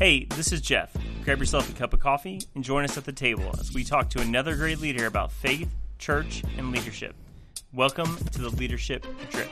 [0.00, 0.96] Hey, this is Jeff.
[1.24, 4.08] Grab yourself a cup of coffee and join us at the table as we talk
[4.08, 7.14] to another great leader about faith, church, and leadership.
[7.74, 9.50] Welcome to the Leadership Drip.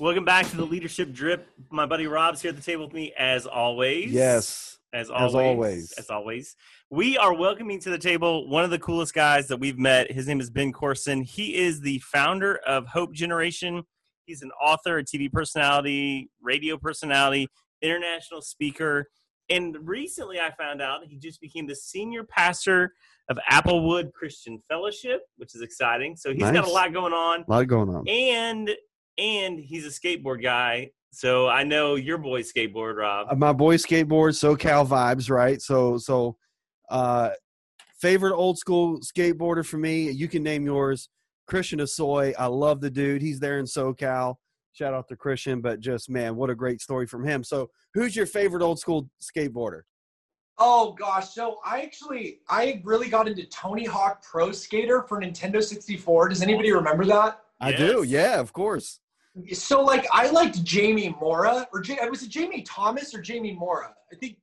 [0.00, 1.48] Welcome back to the Leadership Drip.
[1.70, 4.10] My buddy Rob's here at the table with me as always.
[4.10, 4.78] Yes.
[4.92, 5.28] As always.
[5.28, 5.92] As always.
[5.92, 6.56] As always.
[6.90, 10.10] We are welcoming to the table one of the coolest guys that we've met.
[10.10, 11.22] His name is Ben Courson.
[11.22, 13.84] He is the founder of Hope Generation.
[14.32, 17.48] He's an author, a TV personality, radio personality,
[17.82, 19.10] international speaker.
[19.50, 22.94] And recently I found out he just became the senior pastor
[23.28, 26.16] of Applegate Christian Fellowship, which is exciting.
[26.16, 27.44] So he's got a lot going on.
[27.46, 28.08] A lot going on.
[28.08, 28.70] And
[29.18, 30.92] and he's a skateboard guy.
[31.10, 33.26] So I know your boy skateboard, Rob.
[33.30, 35.60] Uh, My boy skateboard, SoCal vibes, right?
[35.60, 36.38] So, so,
[36.88, 37.28] uh,
[38.00, 40.10] favorite old school skateboarder for me.
[40.10, 41.10] You can name yours,
[41.52, 42.32] Christian Hosoi.
[42.38, 43.20] I love the dude.
[43.20, 44.36] He's there in SoCal.
[44.72, 47.44] Shout out to Christian, but just man, what a great story from him.
[47.44, 49.82] So, who's your favorite old school skateboarder?
[50.56, 55.62] Oh gosh, so I actually I really got into Tony Hawk Pro Skater for Nintendo
[55.62, 56.30] 64.
[56.30, 57.40] Does anybody remember that?
[57.60, 58.02] I do.
[58.02, 59.00] Yeah, of course.
[59.52, 63.94] So like I liked Jamie Mora or J- was it Jamie Thomas or Jamie Mora?
[64.10, 64.38] I think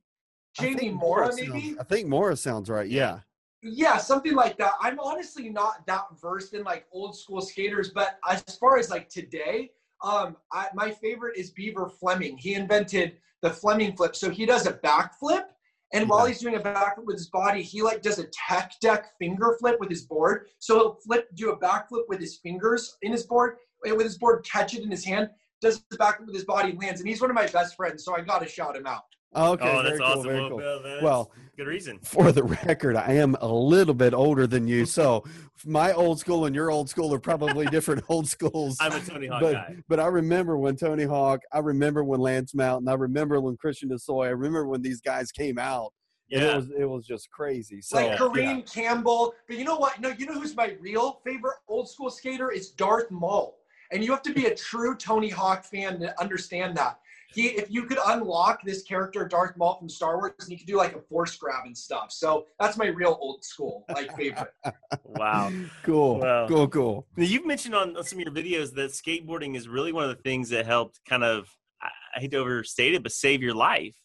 [0.59, 1.75] I Jamie think Mora Morris maybe.
[1.79, 2.87] I think Mora sounds right.
[2.87, 3.21] Yeah.
[3.61, 4.73] Yeah, something like that.
[4.79, 9.09] I'm honestly not that versed in like old school skaters, but as far as like
[9.09, 9.71] today,
[10.01, 12.37] um, I, my favorite is Beaver Fleming.
[12.37, 14.15] He invented the Fleming flip.
[14.15, 15.45] So he does a backflip,
[15.91, 19.17] and while he's doing a backflip with his body, he like does a tech deck
[19.17, 20.47] finger flip with his board.
[20.59, 24.17] So he'll flip, do a backflip with his fingers in his board, eh, with his
[24.17, 25.29] board, catch it in his hand,
[25.61, 28.05] does the backflip with his body, lands, and he's one of my best friends.
[28.05, 29.03] So I got to shout him out.
[29.35, 29.77] Okay.
[29.77, 30.23] oh, that's cool, awesome.
[30.23, 30.57] very Well, cool.
[30.57, 31.99] Bill, that's Well, good reason.
[32.03, 35.23] for the record, I am a little bit older than you, so
[35.65, 38.77] my old school and your old school are probably different old schools.
[38.79, 39.75] I'm a Tony Hawk but guy.
[39.87, 43.89] but I remember when Tony Hawk, I remember when Lance Mountain, I remember when Christian
[43.89, 45.93] Hosoi, I remember when these guys came out.
[46.29, 46.51] Yeah.
[46.51, 47.81] it was it was just crazy.
[47.81, 48.17] So like yeah.
[48.17, 49.33] Kareem Campbell.
[49.47, 49.99] But you know what?
[49.99, 53.57] No, you know who's my real favorite old school skater is Darth Maul.
[53.91, 56.99] And you have to be a true Tony Hawk fan to understand that.
[57.33, 60.67] He, if you could unlock this character Darth Maul from Star Wars, and you could
[60.67, 62.11] do like a force grab and stuff.
[62.11, 64.53] So that's my real old school like favorite.
[65.03, 65.51] Wow.
[65.83, 66.47] cool, Wow.
[66.47, 67.07] cool, cool.
[67.17, 70.15] Now, you've mentioned on on some of your videos that skateboarding is really one of
[70.15, 71.49] the things that helped kind of,
[71.81, 73.95] I I hate to overstate it, but save your life.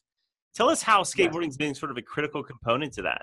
[0.54, 3.22] Tell us how skateboarding's been sort of a critical component to that.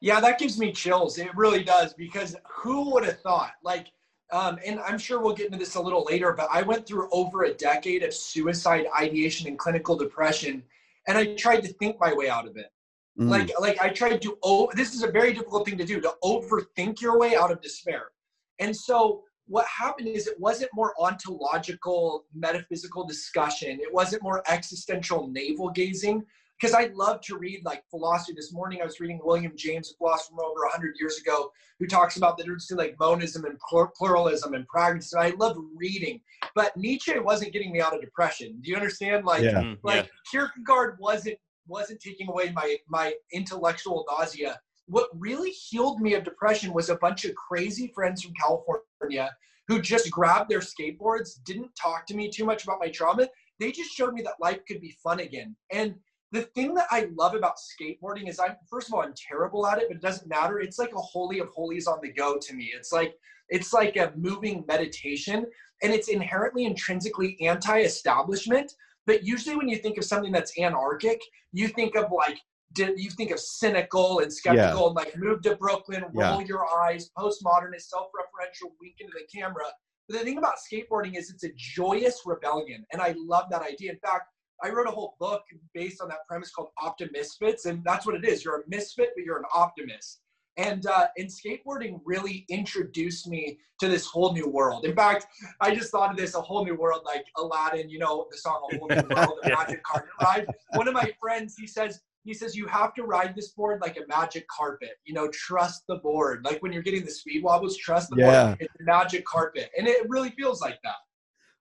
[0.00, 1.18] Yeah, that gives me chills.
[1.18, 3.52] It really does because who would have thought?
[3.64, 3.88] Like,
[4.30, 7.08] um, and I'm sure we'll get into this a little later, but I went through
[7.10, 10.62] over a decade of suicide ideation and clinical depression,
[11.06, 12.70] and I tried to think my way out of it.
[13.18, 13.30] Mm.
[13.30, 14.38] Like, like I tried to.
[14.42, 17.60] Oh, this is a very difficult thing to do to overthink your way out of
[17.62, 18.10] despair.
[18.58, 23.80] And so, what happened is it wasn't more ontological, metaphysical discussion.
[23.80, 26.24] It wasn't more existential navel gazing
[26.60, 28.32] because I love to read like philosophy.
[28.34, 31.86] This morning I was reading William James, a philosopher from over 100 years ago, who
[31.86, 33.58] talks about the difference between like monism and
[33.96, 35.20] pluralism and pragmatism.
[35.20, 36.20] I love reading,
[36.54, 38.58] but Nietzsche wasn't getting me out of depression.
[38.62, 39.24] Do you understand?
[39.24, 39.62] Like, Yeah.
[39.62, 44.60] Mm, like Kierkegaard wasn't wasn't taking away my my intellectual nausea.
[44.86, 49.30] What really healed me of depression was a bunch of crazy friends from California
[49.68, 53.28] who just grabbed their skateboards, didn't talk to me too much about my trauma.
[53.60, 55.54] They just showed me that life could be fun again.
[55.70, 55.94] And
[56.32, 59.78] the thing that I love about skateboarding is I'm first of all I'm terrible at
[59.78, 60.60] it, but it doesn't matter.
[60.60, 62.70] It's like a holy of holies on the go to me.
[62.74, 63.14] It's like
[63.48, 65.46] it's like a moving meditation,
[65.82, 68.72] and it's inherently intrinsically anti-establishment.
[69.06, 71.20] But usually, when you think of something that's anarchic,
[71.52, 72.38] you think of like
[72.76, 77.88] you think of cynical and skeptical and like move to Brooklyn, roll your eyes, postmodernist,
[77.88, 79.64] self-referential, wink into the camera.
[80.06, 83.92] But the thing about skateboarding is it's a joyous rebellion, and I love that idea.
[83.92, 84.24] In fact,
[84.62, 85.42] I wrote a whole book
[85.74, 88.44] based on that premise called Optimisfits, and that's what it is.
[88.44, 90.20] You're a misfit, but you're an optimist.
[90.56, 94.84] And uh, and skateboarding really introduced me to this whole new world.
[94.84, 95.26] In fact,
[95.60, 97.88] I just thought of this a whole new world, like Aladdin.
[97.88, 100.48] You know the song "A Whole New World," the magic carpet ride.
[100.72, 103.98] One of my friends, he says, he says you have to ride this board like
[103.98, 104.94] a magic carpet.
[105.04, 106.44] You know, trust the board.
[106.44, 108.46] Like when you're getting the speed wobbles, trust the Yeah.
[108.48, 108.56] board.
[108.58, 110.96] It's a magic carpet, and it really feels like that.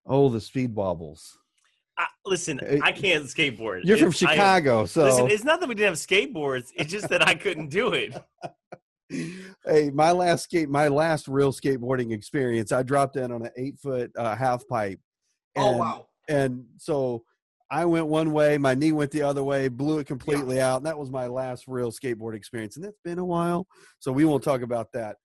[0.07, 1.37] Oh, the speed wobbles.
[1.97, 3.81] I, listen, I can't skateboard.
[3.83, 6.71] You're from It's- I- Chicago, so listen, it's not that we didn't have skateboards.
[6.75, 8.13] It's just that I couldn't do it.
[9.09, 13.79] hey, my last skate, my last real skateboarding experience, I dropped in on an eight
[13.79, 14.99] foot uh, half pipe.
[15.55, 16.07] oh And- wow!
[16.29, 17.23] And so
[17.71, 20.77] I went one way, my knee went the other way, blew it completely out.
[20.77, 22.75] And that was my last real skateboard experience.
[22.75, 23.67] And that's been a while.
[23.99, 25.17] So we won't talk about that.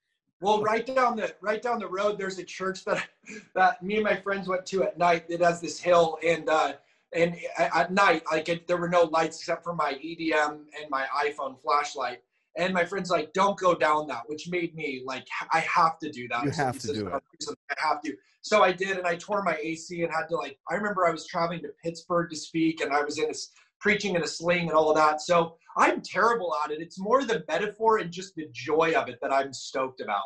[0.42, 3.08] Well, right down the right down the road, there's a church that
[3.54, 5.24] that me and my friends went to at night.
[5.28, 6.72] It has this hill, and uh,
[7.14, 11.06] and at night, like it, there were no lights except for my EDM and my
[11.24, 12.22] iPhone flashlight.
[12.56, 16.10] And my friend's like, "Don't go down that," which made me like, I have to
[16.10, 16.44] do that.
[16.44, 17.22] You have to do it.
[17.70, 18.14] I have to.
[18.42, 20.58] So I did, and I tore my AC and had to like.
[20.68, 23.34] I remember I was traveling to Pittsburgh to speak, and I was in a
[23.80, 25.20] preaching in a sling and all of that.
[25.20, 26.80] So I'm terrible at it.
[26.80, 30.22] It's more the metaphor and just the joy of it that I'm stoked about.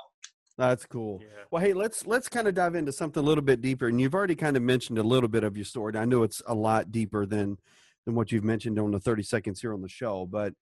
[0.58, 1.20] That's cool.
[1.22, 1.44] Yeah.
[1.50, 3.88] Well, hey, let's let's kind of dive into something a little bit deeper.
[3.88, 5.96] And you've already kind of mentioned a little bit of your story.
[5.96, 7.58] I know it's a lot deeper than
[8.06, 10.54] than what you've mentioned on the 30 seconds here on the show, but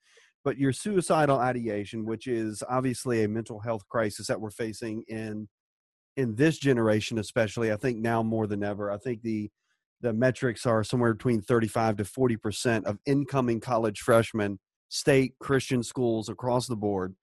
[0.45, 5.49] but your suicidal ideation, which is obviously a mental health crisis that we're facing in
[6.17, 8.91] in this generation, especially, I think now more than ever.
[8.91, 9.51] I think the
[10.01, 14.59] the metrics are somewhere between 35 to 40 percent of incoming college freshmen,
[14.89, 17.15] state Christian schools across the board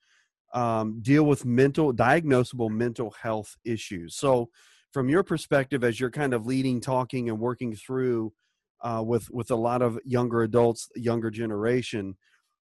[0.53, 4.15] um, deal with mental diagnosable mental health issues.
[4.15, 4.49] So
[4.91, 8.33] from your perspective as you're kind of leading talking and working through
[8.81, 12.17] uh, with with a lot of younger adults younger generation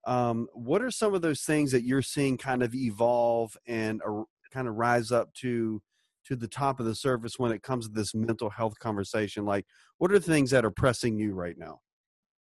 [0.05, 4.23] um, what are some of those things that you're seeing kind of evolve and uh,
[4.51, 5.81] kind of rise up to
[6.25, 9.45] to the top of the surface when it comes to this mental health conversation?
[9.45, 9.65] Like
[9.97, 11.79] what are the things that are pressing you right now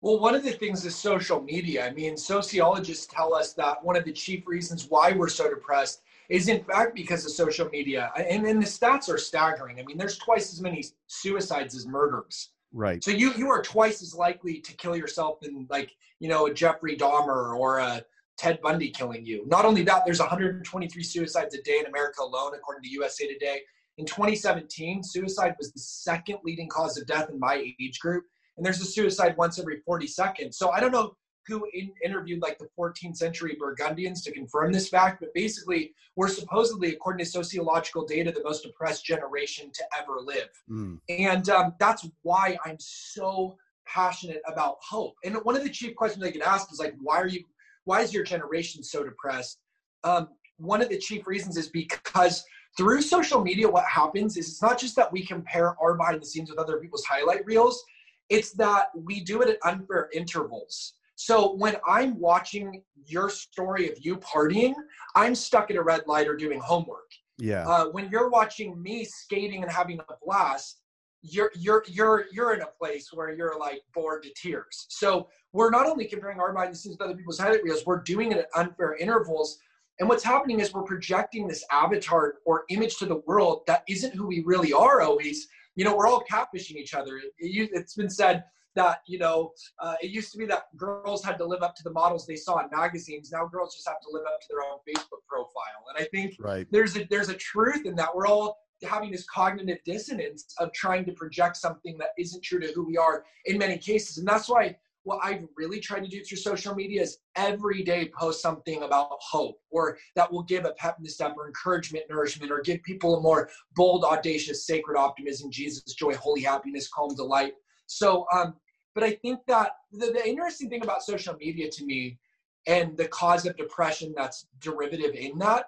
[0.06, 1.85] well, one of the things is social media.
[1.85, 6.03] I mean, sociologists tell us that one of the chief reasons why we're so depressed
[6.29, 8.12] is, in fact, because of social media.
[8.17, 9.81] And then the stats are staggering.
[9.81, 12.50] I mean, there's twice as many suicides as murders.
[12.73, 13.03] Right.
[13.03, 16.55] So you you are twice as likely to kill yourself than like you know a
[16.55, 18.00] Jeffrey Dahmer or a
[18.38, 19.43] Ted Bundy killing you.
[19.47, 23.61] Not only that, there's 123 suicides a day in America alone, according to USA Today.
[23.99, 28.25] In 2017, suicide was the second leading cause of death in my age group
[28.56, 30.58] and there's a suicide once every 40 seconds.
[30.58, 31.17] So I don't know
[31.47, 36.29] who in, interviewed like the 14th century Burgundians to confirm this fact, but basically, we're
[36.29, 40.49] supposedly, according to sociological data, the most depressed generation to ever live.
[40.70, 40.99] Mm.
[41.08, 43.56] And um, that's why I'm so
[43.87, 45.14] passionate about hope.
[45.25, 47.44] And one of the chief questions I get asked is like, why are you,
[47.85, 49.58] why is your generation so depressed?
[50.03, 52.44] Um, one of the chief reasons is because
[52.76, 56.26] through social media, what happens is it's not just that we compare our behind the
[56.26, 57.85] scenes with other people's highlight reels
[58.28, 60.94] it's that we do it at unfair intervals.
[61.17, 64.75] So when I'm watching your story of you partying,
[65.14, 67.11] I'm stuck at a red light or doing homework.
[67.38, 67.67] Yeah.
[67.67, 70.81] Uh, when you're watching me skating and having a blast,
[71.23, 74.87] you're you're you're you're in a place where you're like bored to tears.
[74.88, 78.02] So we're not only comparing our behind the scenes with other people's highlight reels, we're
[78.02, 79.58] doing it at unfair intervals.
[79.99, 84.14] And what's happening is we're projecting this avatar or image to the world that isn't
[84.14, 87.20] who we really are always you know, we're all catfishing each other.
[87.38, 88.44] It, has been said
[88.75, 91.82] that, you know, uh, it used to be that girls had to live up to
[91.82, 93.31] the models they saw in magazines.
[93.31, 95.84] Now girls just have to live up to their own Facebook profile.
[95.88, 96.67] And I think right.
[96.70, 98.14] there's a, there's a truth in that.
[98.14, 102.72] We're all having this cognitive dissonance of trying to project something that isn't true to
[102.75, 104.19] who we are in many cases.
[104.19, 104.76] And that's why
[105.06, 109.11] what I've really tried to do through social media is every day post something about
[109.20, 112.82] hope or that will give a pep in the step or encouragement, nourishment, or give
[112.82, 117.53] people a more bold, audacious, sacred optimism, Jesus, joy, holy happiness, calm, delight.
[117.87, 118.55] So, um,
[118.97, 122.19] but I think that the, the interesting thing about social media to me
[122.67, 125.67] and the cause of depression that's derivative in that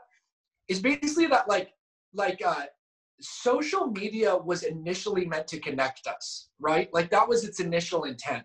[0.67, 1.71] is basically that like
[2.13, 2.65] like uh
[3.21, 8.45] social media was initially meant to connect us right like that was its initial intent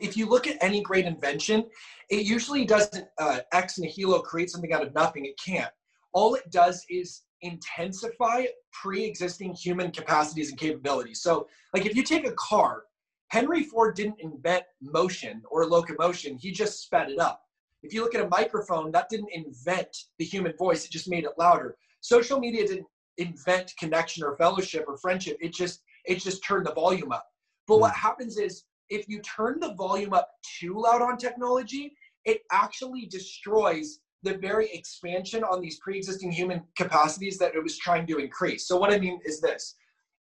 [0.00, 1.64] if you look at any great invention,
[2.10, 5.24] it usually doesn't uh, ex nihilo create something out of nothing.
[5.24, 5.70] It can't.
[6.12, 11.22] All it does is intensify pre-existing human capacities and capabilities.
[11.22, 12.84] So, like if you take a car,
[13.28, 17.42] Henry Ford didn't invent motion or locomotion; he just sped it up.
[17.82, 21.24] If you look at a microphone, that didn't invent the human voice; it just made
[21.24, 21.76] it louder.
[22.00, 22.86] Social media didn't
[23.18, 27.26] invent connection or fellowship or friendship; it just it just turned the volume up.
[27.66, 28.00] But what hmm.
[28.00, 30.28] happens is if you turn the volume up
[30.60, 31.96] too loud on technology,
[32.26, 38.06] it actually destroys the very expansion on these pre-existing human capacities that it was trying
[38.06, 38.68] to increase.
[38.68, 39.74] So what I mean is this.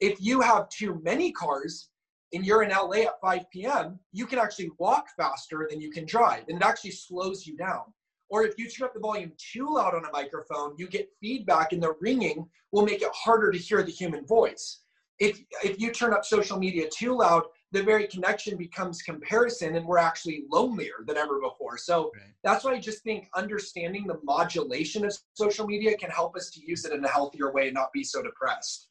[0.02, 1.90] If you have too many cars
[2.34, 6.06] and you're in LA at 5 p.m., you can actually walk faster than you can
[6.06, 7.84] drive, and it actually slows you down.
[8.30, 11.72] Or if you turn up the volume too loud on a microphone, you get feedback
[11.72, 14.82] and the ringing will make it harder to hear the human voice.
[15.20, 19.86] If, if you turn up social media too loud, the very connection becomes comparison and
[19.86, 21.78] we're actually lonelier than ever before.
[21.78, 22.34] So right.
[22.44, 26.62] that's why I just think understanding the modulation of social media can help us to
[26.66, 28.88] use it in a healthier way and not be so depressed.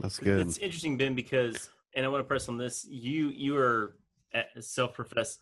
[0.00, 0.46] That's good.
[0.46, 2.86] It's interesting, Ben, because and I want to press on this.
[2.88, 3.96] You you are
[4.34, 5.40] a self-professed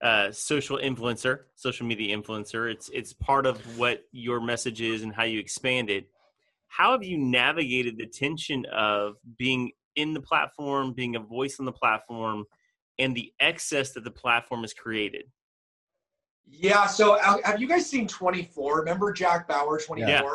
[0.00, 2.70] uh, social influencer, social media influencer.
[2.70, 6.08] It's it's part of what your message is and how you expand it.
[6.68, 11.66] How have you navigated the tension of being in the platform, being a voice on
[11.66, 12.44] the platform,
[12.98, 15.24] and the excess that the platform has created.
[16.46, 16.86] Yeah.
[16.86, 18.78] So uh, have you guys seen 24?
[18.78, 20.08] Remember Jack Bauer 24?
[20.08, 20.30] Yeah.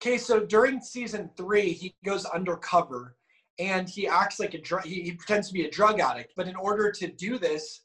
[0.00, 0.18] Okay.
[0.18, 3.16] So during season three, he goes undercover
[3.58, 4.84] and he acts like a drug.
[4.84, 7.80] He, he pretends to be a drug addict, but in order to do this,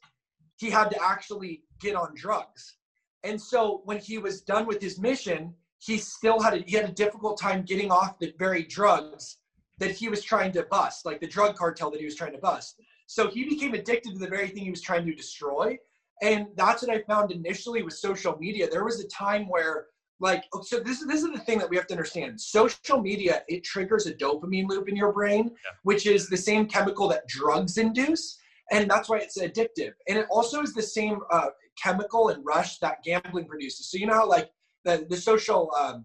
[0.58, 2.76] he had to actually get on drugs.
[3.24, 6.88] And so when he was done with his mission, he still had a, he had
[6.88, 9.38] a difficult time getting off the very drugs
[9.80, 12.38] that he was trying to bust, like the drug cartel that he was trying to
[12.38, 12.80] bust.
[13.06, 15.76] So he became addicted to the very thing he was trying to destroy.
[16.22, 18.68] And that's what I found initially with social media.
[18.70, 19.86] There was a time where
[20.20, 23.42] like oh, so this, this is the thing that we have to understand social media
[23.48, 25.70] it triggers a dopamine loop in your brain yeah.
[25.82, 28.38] which is the same chemical that drugs induce
[28.70, 31.48] and that's why it's addictive and it also is the same uh,
[31.82, 34.50] chemical and rush that gambling produces so you know how like
[34.84, 36.04] the, the social um,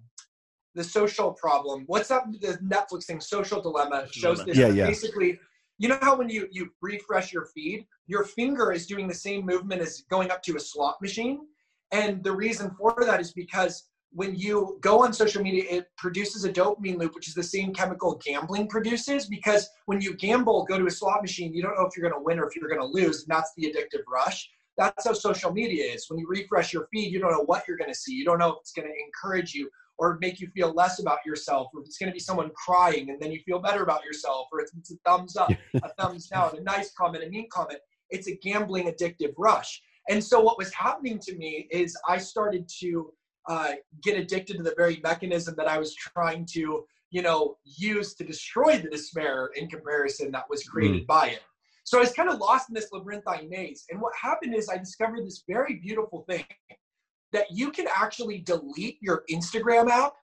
[0.76, 4.86] the social problem what's up with the netflix thing social dilemma shows this yeah, yeah.
[4.86, 5.40] basically
[5.78, 9.46] you know how when you you refresh your feed your finger is doing the same
[9.46, 11.40] movement as going up to a slot machine
[11.92, 16.46] and the reason for that is because when you go on social media, it produces
[16.46, 19.26] a dopamine loop, which is the same chemical gambling produces.
[19.26, 22.18] Because when you gamble, go to a slot machine, you don't know if you're going
[22.18, 23.24] to win or if you're going to lose.
[23.24, 24.50] And that's the addictive rush.
[24.78, 26.06] That's how social media is.
[26.10, 28.14] When you refresh your feed, you don't know what you're going to see.
[28.14, 31.20] You don't know if it's going to encourage you or make you feel less about
[31.26, 34.04] yourself, or if it's going to be someone crying and then you feel better about
[34.04, 37.48] yourself, or it's, it's a thumbs up, a thumbs down, a nice comment, a mean
[37.52, 37.80] comment.
[38.10, 39.82] It's a gambling addictive rush.
[40.10, 43.12] And so what was happening to me is I started to
[43.48, 43.72] uh,
[44.04, 48.24] get addicted to the very mechanism that I was trying to, you know, use to
[48.24, 51.08] destroy the despair in comparison that was created mm.
[51.08, 51.42] by it.
[51.84, 53.86] So I was kind of lost in this labyrinthine maze.
[53.92, 56.44] And what happened is I discovered this very beautiful thing
[57.36, 60.14] that you can actually delete your Instagram app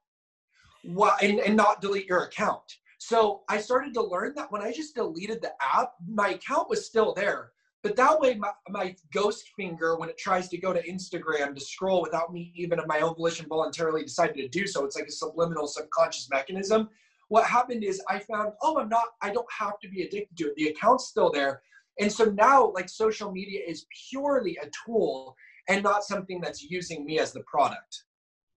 [1.22, 2.62] and, and not delete your account.
[2.98, 6.86] So I started to learn that when I just deleted the app, my account was
[6.86, 7.50] still there,
[7.82, 11.60] but that way, my, my ghost finger, when it tries to go to Instagram to
[11.60, 15.08] scroll without me even of my own volition voluntarily decided to do so, it's like
[15.08, 16.88] a subliminal subconscious mechanism.
[17.28, 20.48] What happened is I found, oh, I'm not, I don't have to be addicted to
[20.48, 20.54] it.
[20.56, 21.62] The account's still there.
[21.98, 25.34] And so now, like, social media is purely a tool
[25.68, 28.04] and not something that's using me as the product.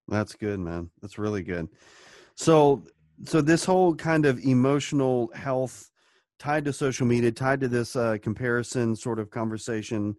[0.07, 0.89] That's good, man.
[1.01, 1.67] That's really good.
[2.35, 2.83] So,
[3.25, 5.89] so this whole kind of emotional health
[6.37, 10.15] tied to social media, tied to this uh, comparison sort of conversation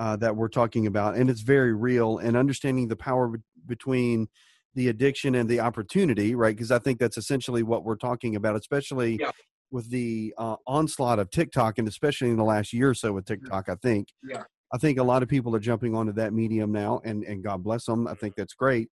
[0.00, 2.18] uh, that we're talking about, and it's very real.
[2.18, 4.28] And understanding the power be- between
[4.74, 6.56] the addiction and the opportunity, right?
[6.56, 9.30] Because I think that's essentially what we're talking about, especially yeah.
[9.70, 13.26] with the uh, onslaught of TikTok, and especially in the last year or so with
[13.26, 13.68] TikTok.
[13.68, 14.42] I think, yeah.
[14.72, 17.62] I think a lot of people are jumping onto that medium now, and and God
[17.62, 18.06] bless them.
[18.06, 18.88] I think that's great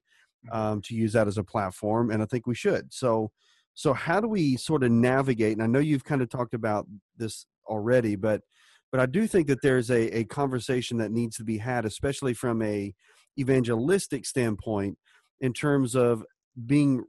[0.46, 0.56] mm-hmm.
[0.56, 2.92] um, to use that as a platform, and I think we should.
[2.92, 3.30] So
[3.74, 5.52] so how do we sort of navigate?
[5.52, 8.42] And I know you've kind of talked about this already, but
[8.90, 12.34] but I do think that there's a, a conversation that needs to be had, especially
[12.34, 12.92] from a
[13.38, 14.98] evangelistic standpoint,
[15.40, 16.24] in terms of
[16.66, 17.04] being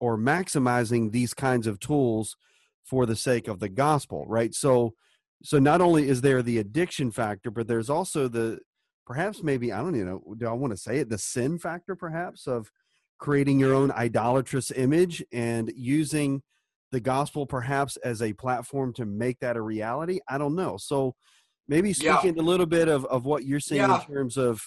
[0.00, 2.36] or maximizing these kinds of tools
[2.84, 4.54] for the sake of the gospel, right?
[4.54, 4.94] So
[5.44, 8.58] so not only is there the addiction factor, but there's also the
[9.06, 11.94] perhaps maybe I don't even know, do I want to say it, the sin factor
[11.94, 12.70] perhaps of
[13.18, 16.42] creating your own idolatrous image and using
[16.94, 21.14] the gospel perhaps as a platform to make that a reality i don't know so
[21.66, 22.42] maybe speaking yeah.
[22.42, 24.00] a little bit of, of what you're seeing yeah.
[24.00, 24.62] in terms of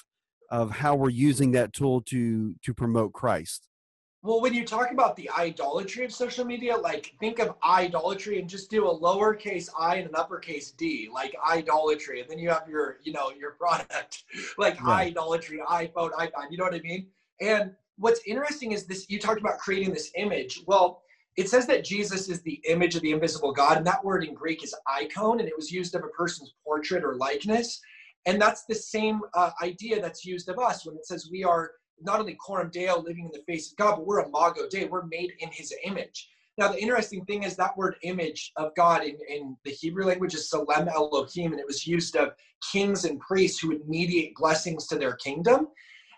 [0.50, 3.67] of how we're using that tool to to promote christ
[4.24, 8.50] well when you talk about the idolatry of social media like think of idolatry and
[8.50, 12.67] just do a lowercase i and an uppercase d like idolatry and then you have
[12.67, 14.24] your you know your product
[14.57, 17.07] like idolatry iphone ipad you know what i mean?
[17.39, 20.63] And what's interesting is this you talked about creating this image.
[20.65, 21.01] Well
[21.36, 24.33] it says that jesus is the image of the invisible god and that word in
[24.33, 27.79] greek is icon and it was used of a person's portrait or likeness.
[28.25, 31.71] And that's the same uh, idea that's used of us when it says we are
[32.01, 35.06] not only coram deo living in the face of god but we're imago dei we're
[35.06, 39.18] made in his image now the interesting thing is that word image of god in,
[39.30, 42.34] in the hebrew language is salem elohim and it was used of
[42.72, 45.68] kings and priests who would mediate blessings to their kingdom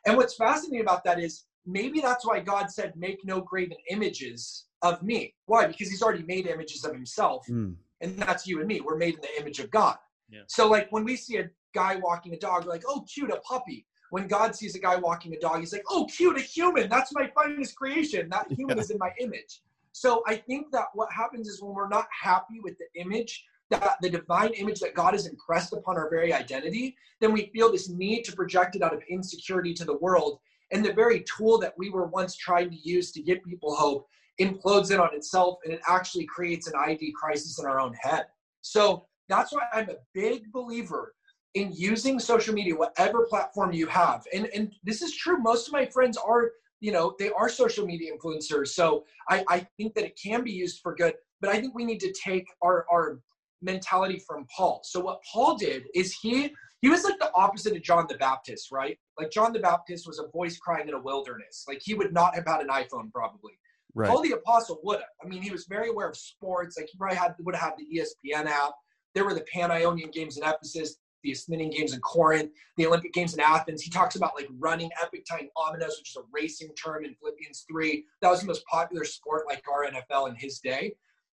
[0.06, 4.66] and what's fascinating about that is maybe that's why God said, Make no graven images
[4.82, 5.34] of me.
[5.46, 5.68] Why?
[5.68, 7.46] Because he's already made images of himself.
[7.50, 7.76] Mm.
[8.02, 8.82] And that's you and me.
[8.82, 9.98] We're made in the image of God.
[10.30, 10.42] Yeah.
[10.48, 13.38] So, like, when we see a guy walking a dog, we're like, Oh, cute, a
[13.38, 13.86] puppy.
[14.10, 16.90] When God sees a guy walking a dog, he's like, Oh, cute, a human.
[16.90, 18.30] That's my finest creation.
[18.30, 18.84] That human yeah.
[18.84, 19.62] is in my image.
[19.92, 23.98] So, I think that what happens is when we're not happy with the image, that
[24.02, 27.90] the divine image that God has impressed upon our very identity, then we feel this
[27.90, 30.40] need to project it out of insecurity to the world
[30.72, 34.08] and the very tool that we were once trying to use to give people hope
[34.40, 38.26] implodes in on itself and it actually creates an ID crisis in our own head.
[38.62, 41.14] So that's why I'm a big believer
[41.56, 44.24] in using social media, whatever platform you have.
[44.34, 45.38] And and this is true.
[45.40, 48.70] Most of my friends are, you know, they are social media influencers.
[48.70, 51.16] So I, I think that it can be used for good.
[51.42, 53.20] But I think we need to take our our
[53.62, 54.82] mentality from Paul.
[54.84, 58.72] So what Paul did is he he was like the opposite of John the Baptist,
[58.72, 58.98] right?
[59.18, 61.66] Like John the Baptist was a voice crying in a wilderness.
[61.68, 63.54] Like he would not have had an iPhone probably.
[63.96, 64.08] Right.
[64.08, 65.10] Paul the Apostle would have.
[65.24, 66.78] I mean, he was very aware of sports.
[66.78, 68.74] Like he probably had would have had the ESPN app.
[69.16, 73.14] There were the Pan Ionian Games in Ephesus, the Isthmian Games in Corinth, the Olympic
[73.14, 73.82] Games in Athens.
[73.82, 78.06] He talks about like running epictine omnos, which is a racing term in Philippians 3.
[78.22, 80.96] That was the most popular sport like our NFL in his day.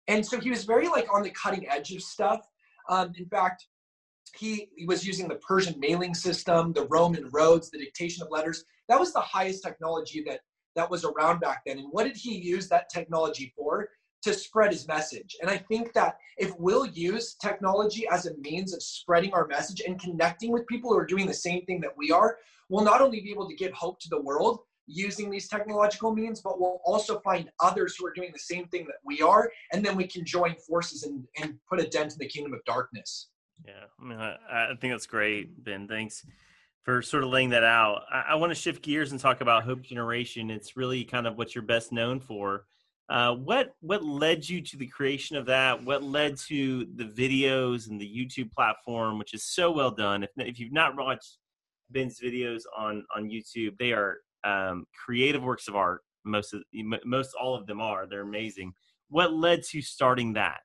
[0.08, 2.42] And so he was very like on the cutting edge of stuff.
[2.90, 3.68] Um, in fact,
[4.36, 8.64] he, he was using the Persian mailing system, the Roman roads, the dictation of letters.
[8.88, 10.42] That was the highest technology that
[10.76, 11.80] that was around back then.
[11.80, 13.90] And what did he use that technology for?
[14.24, 15.36] To spread his message.
[15.42, 19.82] And I think that if we'll use technology as a means of spreading our message
[19.82, 22.38] and connecting with people who are doing the same thing that we are,
[22.70, 26.40] we'll not only be able to give hope to the world using these technological means,
[26.40, 29.52] but we'll also find others who are doing the same thing that we are.
[29.74, 32.64] And then we can join forces and, and put a dent in the kingdom of
[32.66, 33.30] darkness.
[33.66, 35.88] Yeah, I mean, I, I think that's great, Ben.
[35.88, 36.24] Thanks
[36.84, 38.04] for sort of laying that out.
[38.12, 40.52] I, I want to shift gears and talk about Hope Generation.
[40.52, 42.66] It's really kind of what you're best known for.
[43.12, 45.84] Uh, what what led you to the creation of that?
[45.84, 50.24] What led to the videos and the YouTube platform, which is so well done?
[50.24, 51.38] If if you've not watched
[51.90, 56.04] Ben's videos on on YouTube, they are um, creative works of art.
[56.24, 56.64] Most of
[57.04, 58.08] most all of them are.
[58.08, 58.72] They're amazing.
[59.10, 60.62] What led to starting that?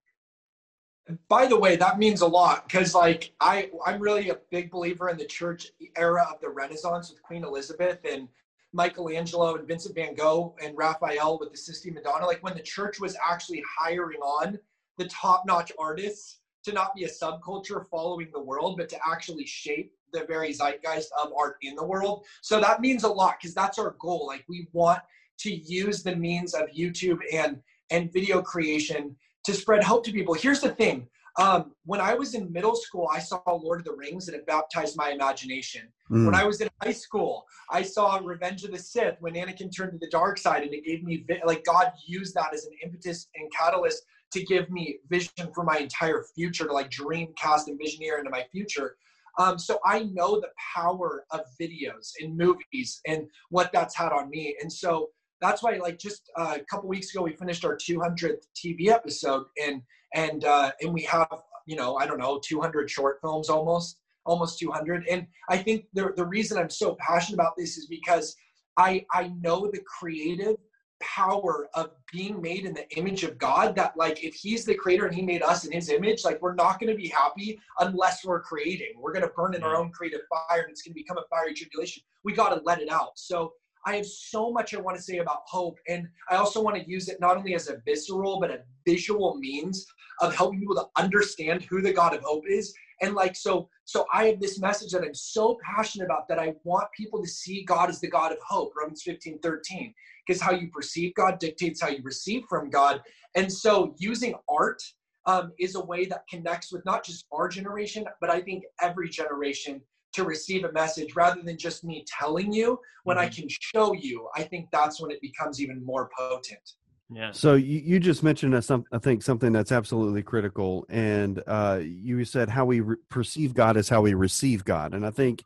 [1.28, 5.08] by the way, that means a lot because like I I'm really a big believer
[5.08, 8.28] in the church era of the Renaissance with Queen Elizabeth and
[8.73, 12.26] Michelangelo and Vincent van Gogh and Raphael with the Sistine Madonna.
[12.26, 14.58] Like when the church was actually hiring on
[14.99, 19.92] the top-notch artists to not be a subculture following the world, but to actually shape
[20.12, 22.24] the very zeitgeist of art in the world.
[22.42, 24.26] So that means a lot because that's our goal.
[24.26, 25.00] Like we want
[25.38, 30.35] to use the means of YouTube and and video creation to spread hope to people.
[30.35, 31.07] Here's the thing.
[31.38, 34.46] Um, when I was in middle school, I saw Lord of the Rings and it
[34.46, 35.83] baptized my imagination.
[36.11, 36.25] Mm.
[36.25, 39.92] When I was in high school, I saw Revenge of the Sith when Anakin turned
[39.92, 43.29] to the dark side and it gave me, like, God used that as an impetus
[43.35, 47.79] and catalyst to give me vision for my entire future, to like dream, cast, and
[47.79, 48.96] visioneer into my future.
[49.38, 54.31] Um, so I know the power of videos and movies and what that's had on
[54.31, 54.57] me.
[54.62, 58.46] And so that's why like just uh, a couple weeks ago we finished our 200th
[58.57, 59.83] tv episode and
[60.14, 61.29] and uh, and we have
[61.66, 66.12] you know i don't know 200 short films almost almost 200 and i think the,
[66.16, 68.37] the reason i'm so passionate about this is because
[68.77, 70.57] i i know the creative
[71.01, 75.07] power of being made in the image of god that like if he's the creator
[75.07, 78.25] and he made us in his image like we're not going to be happy unless
[78.25, 78.94] we're creating.
[78.99, 81.25] We're going to burn in our own creative fire and it's going to become a
[81.29, 82.03] fiery tribulation.
[82.25, 83.12] We got to let it out.
[83.16, 83.53] So
[83.87, 85.79] I have so much I want to say about hope.
[85.88, 89.37] And I also want to use it not only as a visceral, but a visual
[89.37, 89.87] means
[90.20, 92.75] of helping people to understand who the God of hope is.
[93.01, 96.55] And like, so, so I have this message that I'm so passionate about that I
[96.64, 99.94] want people to see God as the God of hope, Romans 15, 13,
[100.27, 103.03] because how you perceive God dictates how you receive from God.
[103.37, 104.83] And so using art
[105.27, 109.09] um, is a way that connects with not just our generation, but I think every
[109.09, 109.81] generation
[110.16, 113.26] to receive a message rather than just me telling you when mm-hmm.
[113.26, 116.72] i can show you i think that's when it becomes even more potent.
[117.09, 117.31] Yeah.
[117.31, 121.81] So you, you just mentioned a, some, i think something that's absolutely critical and uh,
[121.83, 125.44] you said how we re- perceive god is how we receive god and i think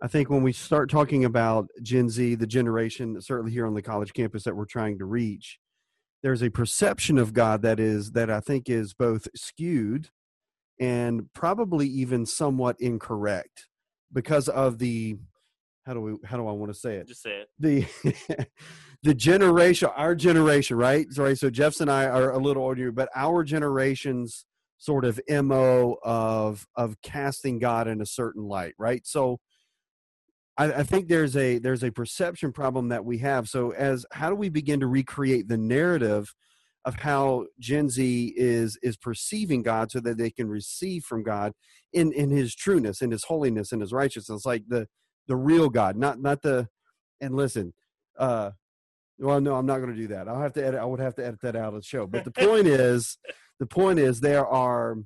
[0.00, 3.82] i think when we start talking about gen z the generation certainly here on the
[3.82, 5.58] college campus that we're trying to reach
[6.22, 10.08] there's a perception of god that is that i think is both skewed
[10.80, 13.68] and probably even somewhat incorrect
[14.12, 15.16] because of the
[15.86, 17.08] how do we how do I want to say it?
[17.08, 17.48] Just say it.
[17.58, 18.46] The
[19.02, 21.06] the generation, our generation, right?
[21.10, 24.44] Sorry, so Jeff's and I are a little older, but our generation's
[24.78, 29.06] sort of mo of of casting God in a certain light, right?
[29.06, 29.38] So
[30.56, 33.48] I, I think there's a there's a perception problem that we have.
[33.48, 36.32] So as how do we begin to recreate the narrative
[36.84, 41.52] of how Gen Z is is perceiving God so that they can receive from God
[41.92, 44.88] in in his trueness, in his holiness, in his righteousness, like the
[45.28, 46.68] the real God, not not the
[47.20, 47.72] and listen,
[48.18, 48.50] uh
[49.18, 50.28] well no, I'm not gonna do that.
[50.28, 52.06] I'll have to edit I would have to edit that out of the show.
[52.06, 53.18] But the point is
[53.60, 54.96] the point is there are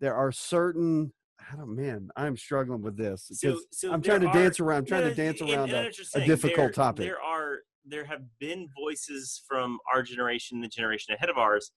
[0.00, 1.12] there are certain
[1.52, 3.28] I don't man, I'm struggling with this.
[3.32, 5.90] So, so I'm trying to are, dance around I'm trying no, to dance around a,
[6.14, 7.06] a, difficult there, topic.
[7.06, 11.72] There are there have been voices from our generation, the generation ahead of ours,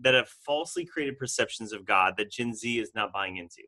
[0.00, 3.62] that have falsely created perceptions of God that Gen Z is not buying into?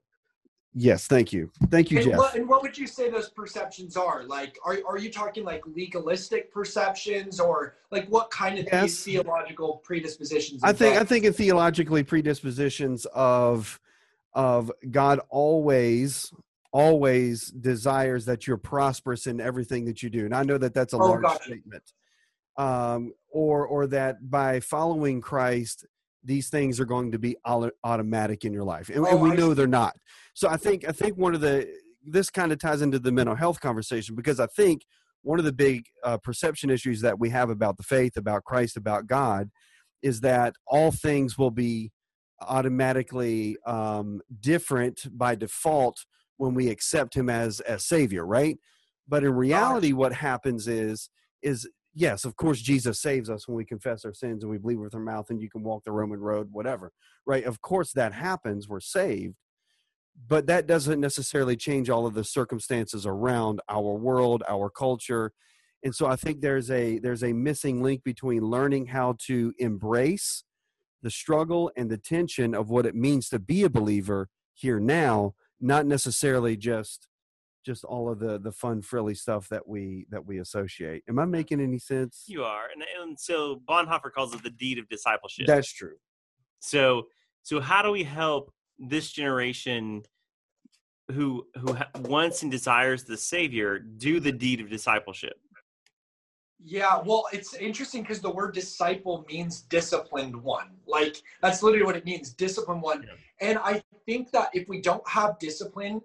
[0.73, 1.51] Yes, thank you.
[1.69, 2.19] Thank you, and Jeff.
[2.19, 4.23] What, and what would you say those perceptions are?
[4.23, 9.01] Like, are, are you talking like legalistic perceptions or like what kind of yes.
[9.01, 10.63] theological predispositions?
[10.63, 13.81] I think, I think in theologically predispositions of,
[14.33, 16.33] of God always,
[16.73, 20.25] always desires that you're prosperous in everything that you do.
[20.25, 21.93] And I know that that's a oh, large statement.
[22.57, 25.87] Um, or, or that by following Christ,
[26.25, 29.55] these things are going to be automatic in your life and, oh, and we know
[29.55, 29.97] they're not
[30.35, 31.67] so i think i think one of the
[32.05, 34.83] this kind of ties into the mental health conversation because i think
[35.23, 38.77] one of the big uh, perception issues that we have about the faith about christ
[38.77, 39.51] about god
[40.03, 41.91] is that all things will be
[42.43, 46.07] automatically um, different by default
[46.41, 48.59] when we accept him as as savior right
[49.07, 51.11] but in reality what happens is
[51.43, 54.79] is yes, of course, Jesus saves us when we confess our sins and we believe
[54.79, 56.93] with our mouth and you can walk the Roman road, whatever,
[57.27, 57.45] right?
[57.45, 58.69] Of course, that happens.
[58.69, 59.35] We're saved.
[60.29, 65.33] But that doesn't necessarily change all of the circumstances around our world, our culture.
[65.83, 70.45] And so I think there's a there's a missing link between learning how to embrace
[71.03, 75.35] the struggle and the tension of what it means to be a believer here now,
[75.61, 77.09] not necessarily just
[77.65, 81.03] just all of the the fun frilly stuff that we that we associate.
[81.09, 82.25] Am i making any sense?
[82.27, 85.47] You are and, and so bonhoeffer calls it the deed of discipleship.
[85.47, 85.97] That's true.
[86.61, 87.09] So
[87.43, 90.03] so how do we help this generation
[91.13, 95.35] who who wants and desires the savior do the deed of discipleship
[96.63, 100.69] yeah, well, it's interesting because the word disciple means disciplined one.
[100.87, 103.03] Like that's literally what it means, disciplined one.
[103.03, 103.49] Yeah.
[103.49, 106.03] And I think that if we don't have discipline,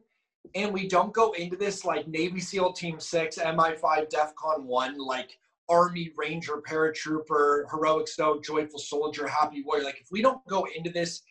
[0.54, 4.98] and we don't go into this like Navy SEAL Team 6, MI5, DEF CON 1,
[4.98, 5.38] like
[5.70, 9.84] Army Ranger, Paratrooper, Heroic Stoic, Joyful Soldier, Happy Warrior.
[9.86, 11.24] Like, if we don't go into this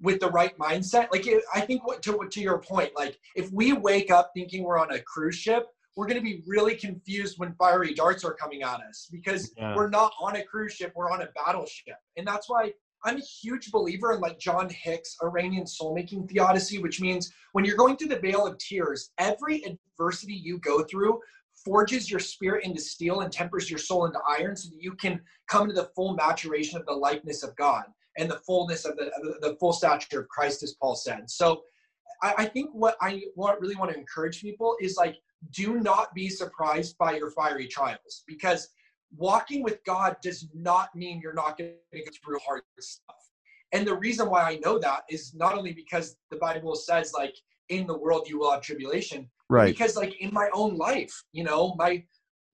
[0.00, 3.72] with the right mindset, like, I think what to, to your point, like, if we
[3.72, 7.54] wake up thinking we're on a cruise ship, we're going to be really confused when
[7.54, 9.74] fiery darts are coming at us because yeah.
[9.74, 11.96] we're not on a cruise ship, we're on a battleship.
[12.16, 12.72] And that's why
[13.04, 17.64] I'm a huge believer in like John Hicks' Irenaean soul making theodicy, which means when
[17.64, 21.18] you're going through the vale of tears, every adversity you go through
[21.64, 25.20] forges your spirit into steel and tempers your soul into iron so that you can
[25.48, 27.84] come to the full maturation of the likeness of God
[28.18, 31.30] and the fullness of the, the full stature of Christ, as Paul said.
[31.30, 31.62] So
[32.22, 35.16] I, I think what I want, really want to encourage people is like,
[35.50, 38.68] do not be surprised by your fiery trials because
[39.16, 43.16] walking with God does not mean you're not going to go through hard stuff.
[43.72, 47.34] And the reason why I know that is not only because the Bible says, like,
[47.68, 49.66] in the world you will have tribulation, right?
[49.66, 52.04] Because, like, in my own life, you know, my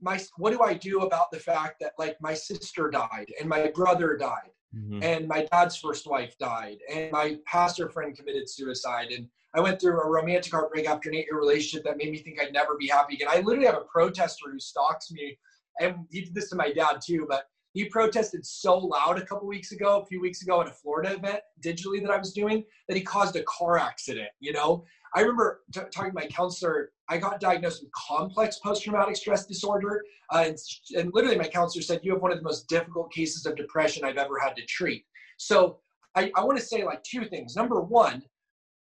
[0.02, 3.68] my what do I do about the fact that like my sister died and my
[3.68, 5.02] brother died mm-hmm.
[5.02, 9.80] and my dad's first wife died and my pastor friend committed suicide and I went
[9.80, 12.88] through a romantic heartbreak after an eight-year relationship that made me think I'd never be
[12.88, 13.28] happy again.
[13.30, 15.38] I literally have a protester who stalks me
[15.80, 19.46] and he did this to my dad too, but he protested so loud a couple
[19.48, 22.64] weeks ago, a few weeks ago at a Florida event digitally that I was doing
[22.88, 24.28] that he caused a car accident.
[24.40, 24.84] You know,
[25.14, 26.92] I remember t- talking to my counselor.
[27.08, 30.58] I got diagnosed with complex post-traumatic stress disorder, uh, and,
[30.96, 34.04] and literally my counselor said you have one of the most difficult cases of depression
[34.04, 35.04] I've ever had to treat.
[35.38, 35.78] So
[36.14, 37.56] I, I want to say like two things.
[37.56, 38.22] Number one,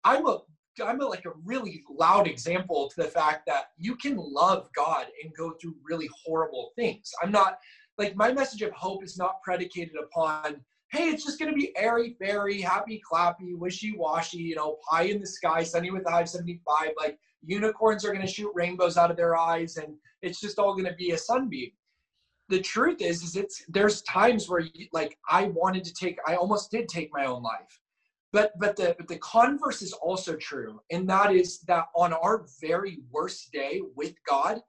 [0.05, 0.39] I'm a
[0.83, 5.07] I'm a, like a really loud example to the fact that you can love God
[5.23, 7.11] and go through really horrible things.
[7.23, 7.59] I'm not
[7.99, 11.77] like my message of hope is not predicated upon hey, it's just going to be
[11.77, 16.11] airy fairy, happy clappy, wishy washy, you know, pie in the sky, sunny with the
[16.11, 16.91] I 75.
[16.99, 20.73] Like unicorns are going to shoot rainbows out of their eyes, and it's just all
[20.73, 21.71] going to be a sunbeam.
[22.49, 26.35] The truth is, is it's there's times where you, like I wanted to take, I
[26.35, 27.80] almost did take my own life.
[28.33, 32.47] But but the but the converse is also true, and that is that on our
[32.61, 34.61] very worst day with God,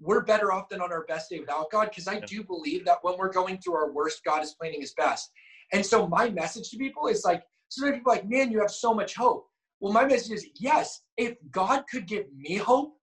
[0.00, 1.88] we're better off than on our best day without God.
[1.88, 4.94] Because I do believe that when we're going through our worst, God is planning His
[4.94, 5.30] best.
[5.72, 8.70] And so my message to people is like, so many people like, man, you have
[8.70, 9.46] so much hope.
[9.80, 11.00] Well, my message is yes.
[11.16, 12.94] If God could give me hope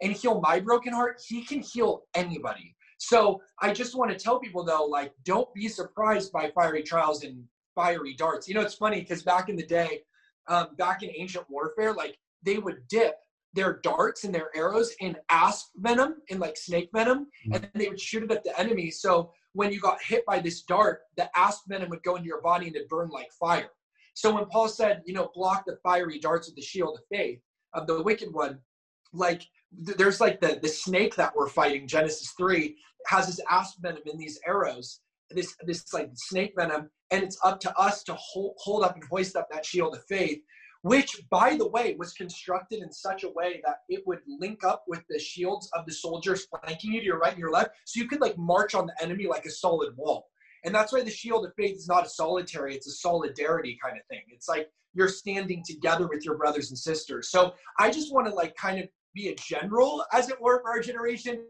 [0.00, 2.74] and heal my broken heart, He can heal anybody.
[2.98, 7.24] So I just want to tell people though, like, don't be surprised by fiery trials
[7.24, 7.42] and
[7.74, 8.48] fiery darts.
[8.48, 10.02] You know, it's funny because back in the day,
[10.48, 13.16] um, back in ancient warfare, like they would dip
[13.54, 17.54] their darts and their arrows in asp venom, in like snake venom, mm-hmm.
[17.54, 18.90] and then they would shoot it at the enemy.
[18.90, 22.40] So when you got hit by this dart, the asp venom would go into your
[22.40, 23.68] body and it burn like fire.
[24.14, 27.40] So when Paul said, you know, block the fiery darts with the shield of faith
[27.74, 28.58] of the wicked one,
[29.12, 34.02] like there's like the the snake that we're fighting, Genesis three, has this asp venom
[34.06, 35.00] in these arrows
[35.34, 39.04] this this like snake venom, and it's up to us to hold, hold up and
[39.10, 40.40] hoist up that shield of faith,
[40.82, 44.84] which by the way was constructed in such a way that it would link up
[44.88, 48.00] with the shields of the soldiers flanking you to your right and your left, so
[48.00, 50.26] you could like march on the enemy like a solid wall.
[50.64, 53.98] And that's why the shield of faith is not a solitary, it's a solidarity kind
[53.98, 54.22] of thing.
[54.28, 57.30] It's like you're standing together with your brothers and sisters.
[57.30, 60.70] So I just want to like kind of be a general, as it were, for
[60.70, 61.44] our generation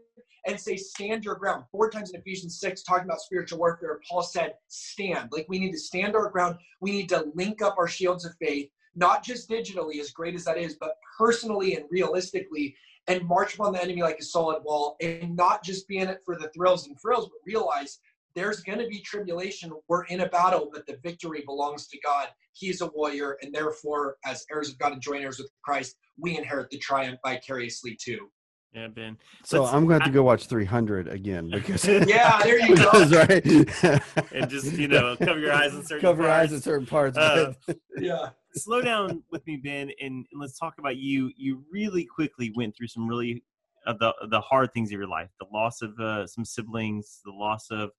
[0.45, 1.63] and say, stand your ground.
[1.71, 5.29] Four times in Ephesians 6, talking about spiritual warfare, Paul said, stand.
[5.31, 6.57] Like we need to stand our ground.
[6.81, 10.43] We need to link up our shields of faith, not just digitally, as great as
[10.45, 12.75] that is, but personally and realistically,
[13.07, 16.21] and march upon the enemy like a solid wall and not just be in it
[16.25, 17.99] for the thrills and frills, but realize
[18.35, 19.71] there's going to be tribulation.
[19.87, 22.29] We're in a battle, but the victory belongs to God.
[22.53, 26.37] He's a warrior, and therefore, as heirs of God and joint heirs with Christ, we
[26.37, 28.29] inherit the triumph vicariously too.
[28.73, 29.17] Yeah, Ben.
[29.43, 32.75] So Let's- I'm going to have to go watch 300 again because Yeah, there you
[32.75, 32.85] go.
[32.85, 34.31] because, right.
[34.33, 36.53] and just you know cover your eyes in certain cover your eyes parts.
[36.53, 37.15] in certain parts.
[37.17, 37.53] Uh,
[37.99, 38.29] Yeah.
[38.55, 41.31] slow down with me, Ben, and, and let's talk about you.
[41.37, 43.43] You really quickly went through some really
[43.85, 47.31] of the the hard things of your life, the loss of uh, some siblings, the
[47.31, 47.91] loss of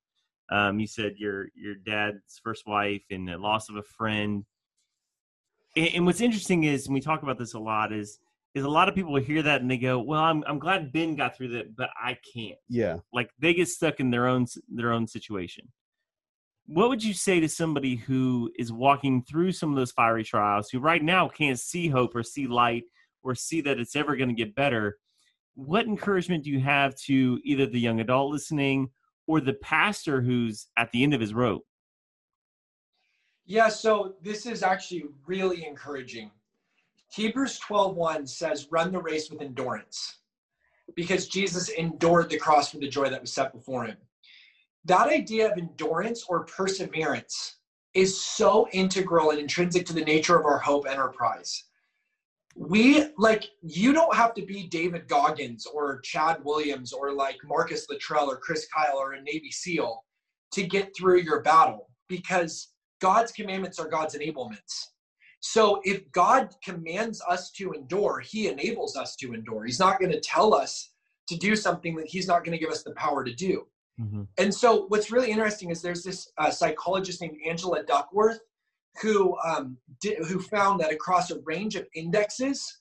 [0.51, 4.45] um, you said your your dad's first wife, and the loss of a friend.
[5.77, 8.19] And, and what's interesting is, and we talk about this a lot, is
[8.55, 11.17] is a lot of people hear that and they go, "Well, I'm I'm glad Ben
[11.17, 12.99] got through that, but I can't." yeah.
[13.13, 15.69] like they get stuck in their own their own situation
[16.67, 20.71] what would you say to somebody who is walking through some of those fiery trials
[20.71, 22.85] who right now can't see hope or see light
[23.23, 24.97] or see that it's ever going to get better
[25.55, 28.89] what encouragement do you have to either the young adult listening
[29.27, 31.67] or the pastor who's at the end of his rope
[33.47, 36.31] Yeah, so this is actually really encouraging.
[37.13, 40.19] Hebrews 12:1 says, "Run the race with endurance."
[40.95, 43.97] Because Jesus endured the cross for the joy that was set before him.
[44.85, 47.57] That idea of endurance or perseverance
[47.95, 51.65] is so integral and intrinsic to the nature of our hope enterprise.
[52.57, 57.87] We like you don't have to be David Goggins or Chad Williams or like Marcus
[57.90, 60.05] Luttrell or Chris Kyle or a Navy SEAL
[60.53, 62.69] to get through your battle because
[63.01, 64.87] God's commandments are God's enablements.
[65.40, 69.64] So if God commands us to endure, he enables us to endure.
[69.64, 70.93] He's not going to tell us
[71.29, 73.67] to do something that he's not going to give us the power to do.
[74.38, 78.40] And so what's really interesting is there's this uh, psychologist named Angela Duckworth
[79.01, 82.81] who um, who found that across a range of indexes,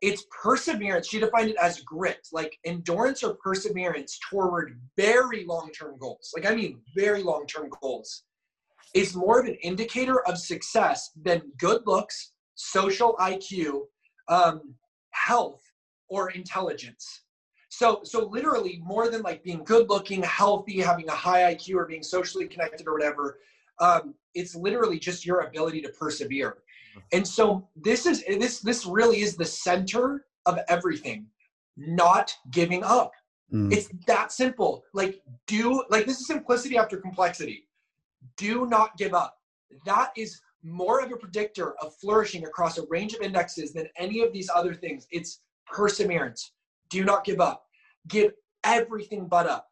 [0.00, 1.08] it's perseverance.
[1.08, 6.32] She defined it as grit, like endurance or perseverance toward very long-term goals.
[6.34, 8.24] Like I mean, very long-term goals
[8.94, 13.82] is more of an indicator of success than good looks, social IQ,
[14.28, 14.74] um,
[15.10, 15.62] health,
[16.08, 17.22] or intelligence.
[17.68, 21.86] So, so literally, more than like being good looking, healthy, having a high IQ, or
[21.86, 23.38] being socially connected or whatever,
[23.80, 26.58] um, it's literally just your ability to persevere.
[27.12, 31.26] And so, this is this this really is the center of everything.
[31.76, 33.12] Not giving up.
[33.52, 33.72] Mm.
[33.72, 34.84] It's that simple.
[34.92, 37.68] Like, do like this is simplicity after complexity.
[38.36, 39.36] Do not give up.
[39.86, 44.20] That is more of a predictor of flourishing across a range of indexes than any
[44.20, 45.06] of these other things.
[45.10, 46.52] It's perseverance.
[46.90, 47.64] Do not give up.
[48.08, 48.32] Give
[48.64, 49.68] everything but up.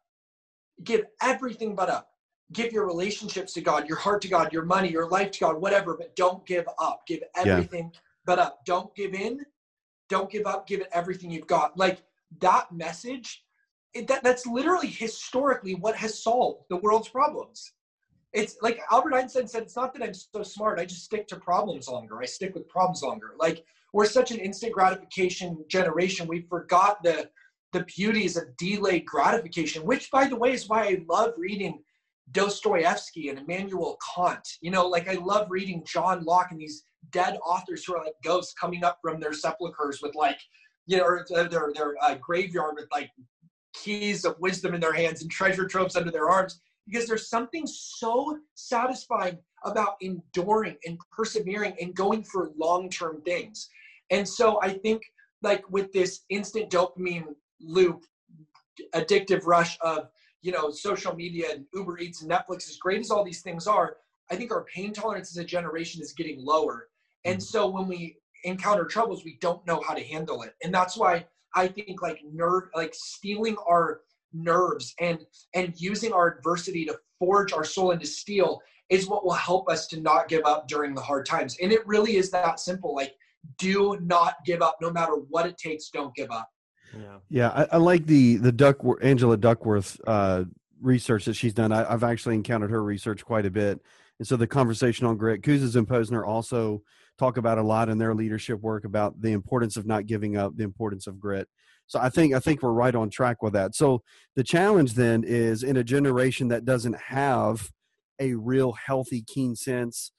[0.83, 2.08] Give everything but up.
[2.53, 5.61] Give your relationships to God, your heart to God, your money, your life to God,
[5.61, 7.03] whatever, but don't give up.
[7.07, 7.91] Give everything
[8.25, 8.65] but up.
[8.65, 9.45] Don't give in.
[10.09, 10.67] Don't give up.
[10.67, 11.77] Give it everything you've got.
[11.77, 12.01] Like
[12.41, 13.43] that message,
[13.93, 17.73] it, that, that's literally historically what has solved the world's problems.
[18.33, 20.79] It's like Albert Einstein said, it's not that I'm so smart.
[20.79, 22.21] I just stick to problems longer.
[22.21, 23.33] I stick with problems longer.
[23.39, 26.27] Like we're such an instant gratification generation.
[26.27, 27.29] We forgot the
[27.71, 31.83] the beauties of delayed gratification, which by the way is why I love reading
[32.31, 34.47] Dostoevsky and Immanuel Kant.
[34.61, 38.15] You know, like I love reading John Locke and these dead authors who are like
[38.23, 40.39] ghosts coming up from their sepulchers with like,
[40.85, 43.09] you know, or their their, their uh, graveyard with like
[43.73, 47.67] keys of wisdom in their hands and treasure troves under their arms because there's something
[47.67, 53.69] so satisfying about enduring and persevering and going for long-term things.
[54.09, 55.03] And so I think
[55.41, 58.05] like with this instant dopamine loop
[58.95, 60.09] addictive rush of
[60.41, 63.67] you know social media and Uber Eats and Netflix as great as all these things
[63.67, 63.97] are,
[64.31, 66.87] I think our pain tolerance as a generation is getting lower.
[67.25, 67.41] And mm.
[67.41, 70.53] so when we encounter troubles, we don't know how to handle it.
[70.63, 71.25] And that's why
[71.55, 74.01] I think like nerve like stealing our
[74.33, 75.25] nerves and
[75.55, 79.87] and using our adversity to forge our soul into steel is what will help us
[79.87, 83.15] to not give up during the hard times and it really is that simple like
[83.57, 86.49] do not give up no matter what it takes don't give up
[86.97, 90.45] yeah Yeah, I, I like the the Duck Angela Duckworth uh,
[90.81, 91.71] research that she's done.
[91.71, 93.79] I, have actually encountered her research quite a bit,
[94.19, 96.81] and so the conversation on grit, Kouzes and Posner also
[97.17, 100.55] talk about a lot in their leadership work about the importance of not giving up,
[100.55, 101.47] the importance of grit.
[101.85, 103.75] So I think I think we're right on track with that.
[103.75, 104.03] So
[104.35, 107.71] the challenge then is in a generation that doesn't have
[108.19, 110.11] a real healthy, keen sense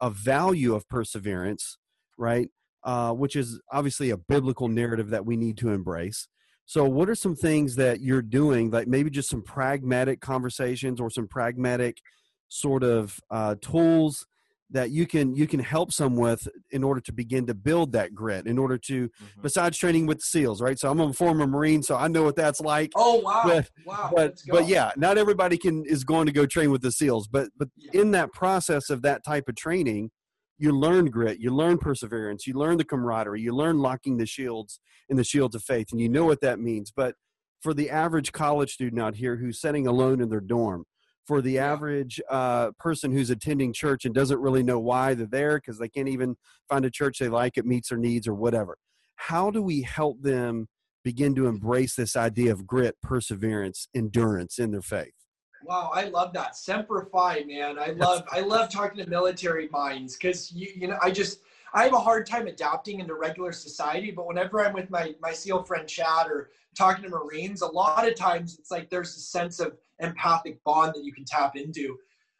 [0.00, 1.78] of value of perseverance,
[2.16, 2.48] right?
[2.86, 6.28] Uh, which is obviously a biblical narrative that we need to embrace.
[6.66, 11.10] So, what are some things that you're doing, like maybe just some pragmatic conversations or
[11.10, 11.98] some pragmatic
[12.46, 14.24] sort of uh, tools
[14.70, 18.14] that you can you can help some with in order to begin to build that
[18.14, 19.42] grit in order to mm-hmm.
[19.42, 22.34] besides training with the seals right so i'm a former marine so i know what
[22.34, 24.10] that's like oh wow but wow.
[24.14, 27.48] but but yeah not everybody can is going to go train with the seals but
[27.56, 28.00] but yeah.
[28.00, 30.10] in that process of that type of training
[30.58, 34.80] you learn grit you learn perseverance you learn the camaraderie you learn locking the shields
[35.08, 37.14] in the shields of faith and you know what that means but
[37.60, 40.84] for the average college student out here who's sitting alone in their dorm
[41.26, 45.58] for the average uh, person who's attending church and doesn't really know why they're there
[45.58, 46.36] because they can't even
[46.68, 48.78] find a church they like, it meets their needs or whatever.
[49.16, 50.68] How do we help them
[51.02, 55.12] begin to embrace this idea of grit, perseverance, endurance in their faith?
[55.66, 56.54] Wow, I love that.
[56.56, 57.76] Semper Fi, man.
[57.76, 61.40] I love I love talking to military minds because you you know I just
[61.74, 65.32] I have a hard time adapting into regular society, but whenever I'm with my my
[65.32, 69.20] SEAL friend Chad or talking to Marines, a lot of times it's like there's a
[69.20, 71.96] sense of empathic bond that you can tap into.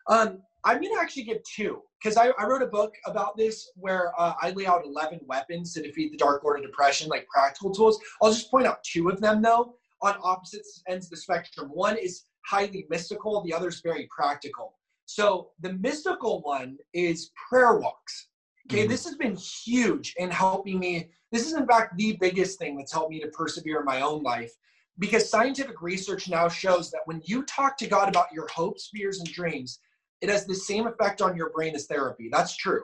[0.09, 4.13] Um, I'm to actually give two because I, I, wrote a book about this where
[4.19, 7.73] uh, I lay out 11 weapons to defeat the Dark Lord of Depression, like practical
[7.73, 7.99] tools.
[8.23, 11.71] I'll just point out two of them though on opposite ends of the spectrum.
[11.73, 14.75] One is highly mystical, the other is very practical.
[15.07, 18.29] So the mystical one is prayer walks.
[18.69, 18.91] Okay, mm-hmm.
[18.91, 21.11] this has been huge in helping me.
[21.31, 24.23] This is, in fact, the biggest thing that's helped me to persevere in my own
[24.23, 24.53] life
[24.99, 29.19] because scientific research now shows that when you talk to God about your hopes, fears,
[29.19, 29.79] and dreams,
[30.21, 32.29] it has the same effect on your brain as therapy.
[32.33, 32.83] That's true.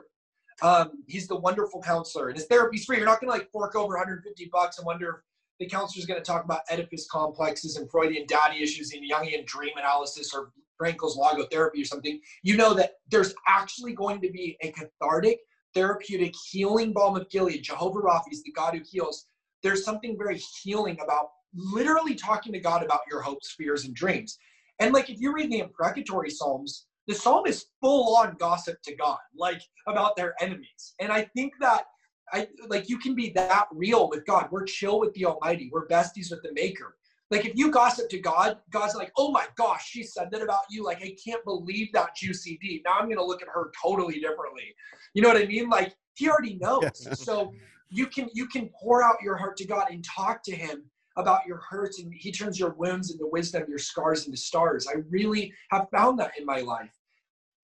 [0.61, 2.97] Um, he's the wonderful counselor, and his therapy's free.
[2.97, 5.23] You're not going to like fork over 150 bucks and wonder
[5.59, 9.45] if counselor is going to talk about Oedipus complexes and Freudian daddy issues and Jungian
[9.45, 12.19] dream analysis or Frankl's logotherapy or something.
[12.41, 15.39] You know that there's actually going to be a cathartic,
[15.73, 17.63] therapeutic, healing balm of Gilead.
[17.63, 19.27] Jehovah Rapha is the God who heals.
[19.61, 24.37] There's something very healing about literally talking to God about your hopes, fears, and dreams.
[24.79, 28.95] And like if you read the imprecatory Psalms, the psalm is full on gossip to
[28.95, 30.95] God, like about their enemies.
[30.99, 31.85] And I think that
[32.33, 34.47] I like you can be that real with God.
[34.51, 35.69] We're chill with the Almighty.
[35.71, 36.95] We're besties with the Maker.
[37.29, 40.61] Like if you gossip to God, God's like, oh my gosh, she said that about
[40.69, 40.83] you.
[40.83, 42.83] Like I can't believe that juicy deep.
[42.85, 44.75] Now I'm gonna look at her totally differently.
[45.13, 45.69] You know what I mean?
[45.69, 46.89] Like he already knows.
[47.13, 47.53] so
[47.89, 50.83] you can you can pour out your heart to God and talk to him
[51.17, 54.87] about your hurts and he turns your wounds into wisdom, your scars into stars.
[54.87, 56.89] I really have found that in my life.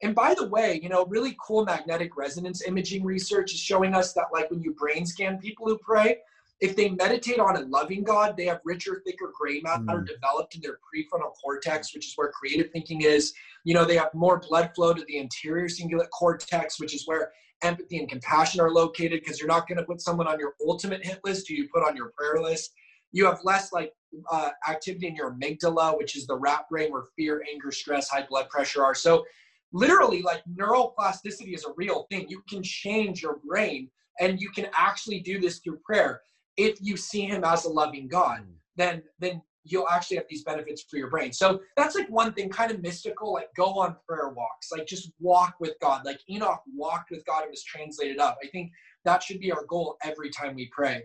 [0.02, 4.14] And by the way, you know, really cool magnetic resonance imaging research is showing us
[4.14, 6.18] that, like, when you brain scan people who pray,
[6.62, 10.08] if they meditate on a loving God, they have richer, thicker gray matter mm.
[10.08, 13.34] developed in their prefrontal cortex, which is where creative thinking is.
[13.64, 17.32] You know, they have more blood flow to the anterior cingulate cortex, which is where
[17.62, 21.06] empathy and compassion are located, because you're not going to put someone on your ultimate
[21.06, 22.72] hit list who you put on your prayer list
[23.12, 23.94] you have less like
[24.32, 28.26] uh, activity in your amygdala, which is the rat brain where fear, anger, stress, high
[28.28, 28.96] blood pressure are.
[28.96, 29.26] So,
[29.72, 32.28] literally, like neuroplasticity is a real thing.
[32.30, 36.22] You can change your brain, and you can actually do this through prayer.
[36.58, 38.52] If you see Him as a loving God, hmm.
[38.76, 41.32] then then you'll actually have these benefits for your brain.
[41.34, 43.34] So that's like one thing, kind of mystical.
[43.34, 46.06] Like go on prayer walks, like just walk with God.
[46.06, 48.38] Like Enoch walked with God and was translated up.
[48.44, 48.72] I think
[49.06, 51.04] that should be our goal every time we pray.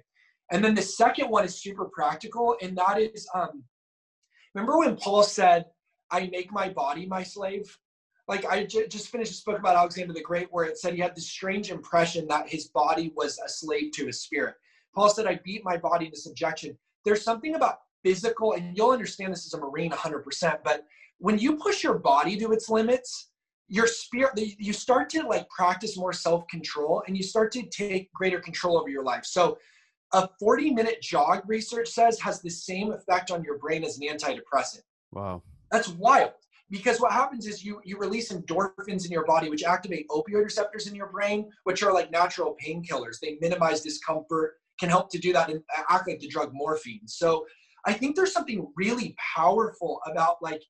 [0.53, 3.65] And then the second one is super practical, and that is um,
[4.55, 5.67] remember when Paul said,
[6.11, 7.77] I make my body my slave?
[8.27, 11.01] Like, I j- just finished a book about Alexander the Great where it said he
[11.01, 14.55] had this strange impression that his body was a slave to his spirit.
[14.95, 16.79] Paul said, I beat my body into subjection.
[17.05, 20.85] There's something about physical, and you'll understand this as a Marine 100%, but
[21.19, 23.29] when you push your body to its limits,
[23.69, 28.39] your spirit you start to like practice more self-control and you start to take greater
[28.41, 29.57] control over your life so
[30.13, 34.07] a 40 minute jog research says has the same effect on your brain as an
[34.07, 36.33] antidepressant wow that's wild
[36.71, 40.87] because what happens is you you release endorphins in your body which activate opioid receptors
[40.87, 45.33] in your brain which are like natural painkillers they minimize discomfort can help to do
[45.33, 45.61] that and
[45.91, 47.47] act like the drug morphine so
[47.85, 50.63] i think there's something really powerful about like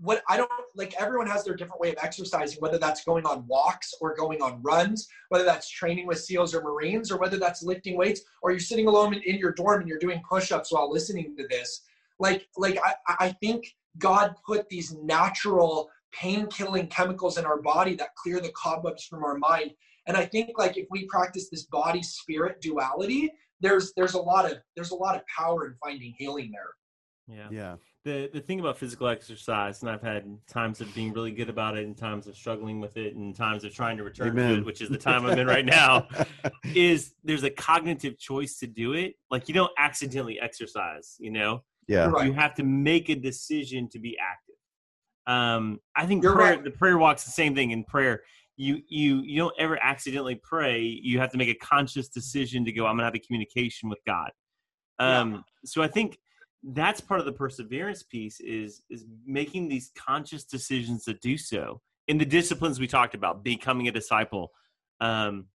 [0.00, 3.46] what I don't like everyone has their different way of exercising, whether that's going on
[3.46, 7.62] walks or going on runs, whether that's training with SEALs or Marines, or whether that's
[7.62, 10.90] lifting weights, or you're sitting alone in, in your dorm and you're doing push-ups while
[10.90, 11.82] listening to this.
[12.20, 17.94] Like, like I, I think God put these natural pain killing chemicals in our body
[17.96, 19.72] that clear the cobwebs from our mind.
[20.06, 23.30] And I think like if we practice this body spirit duality,
[23.60, 26.70] there's there's a lot of there's a lot of power in finding healing there.
[27.28, 27.48] Yeah.
[27.50, 27.76] Yeah.
[28.04, 31.76] The the thing about physical exercise, and I've had times of being really good about
[31.76, 34.64] it, and times of struggling with it, and times of trying to return to it,
[34.64, 36.08] which is the time I'm in right now.
[36.74, 39.16] is there's a cognitive choice to do it.
[39.30, 41.64] Like you don't accidentally exercise, you know.
[41.88, 42.06] Yeah.
[42.06, 42.26] Right.
[42.26, 44.54] You have to make a decision to be active.
[45.26, 46.64] Um, I think You're prayer, right.
[46.64, 48.22] the prayer walk's the same thing in prayer.
[48.56, 50.82] You you you don't ever accidentally pray.
[50.82, 52.86] You have to make a conscious decision to go.
[52.86, 54.30] I'm gonna have a communication with God.
[55.00, 55.20] Yeah.
[55.20, 56.18] Um, So I think
[56.62, 61.80] that's part of the perseverance piece is is making these conscious decisions to do so
[62.08, 64.50] in the disciplines we talked about, becoming a disciple.
[65.00, 65.46] Um,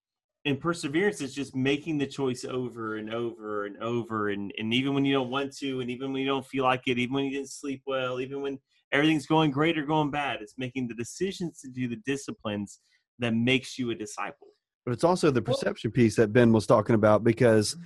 [0.45, 4.29] and perseverance is just making the choice over and over and over.
[4.29, 6.83] And, and even when you don't want to and even when you don't feel like
[6.87, 8.59] it even when you didn't sleep well even when
[8.91, 12.79] everything's going great or going bad it's making the decisions to do the disciplines
[13.19, 14.47] that makes you a disciple.
[14.85, 17.77] But it's also the perception piece that Ben was talking about because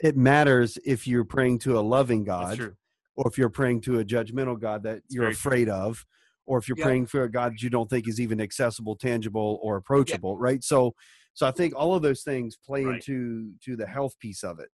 [0.00, 2.74] it matters if you're praying to a loving God
[3.16, 6.04] or if you're praying to a judgmental God that you're very afraid of,
[6.46, 6.84] or if you're Yeah.
[6.84, 10.62] praying for a God that you don't think is even accessible, tangible, or approachable, right?
[10.62, 10.94] So,
[11.36, 12.94] so I think all of those things play Right.
[12.96, 14.70] into to the health piece of it.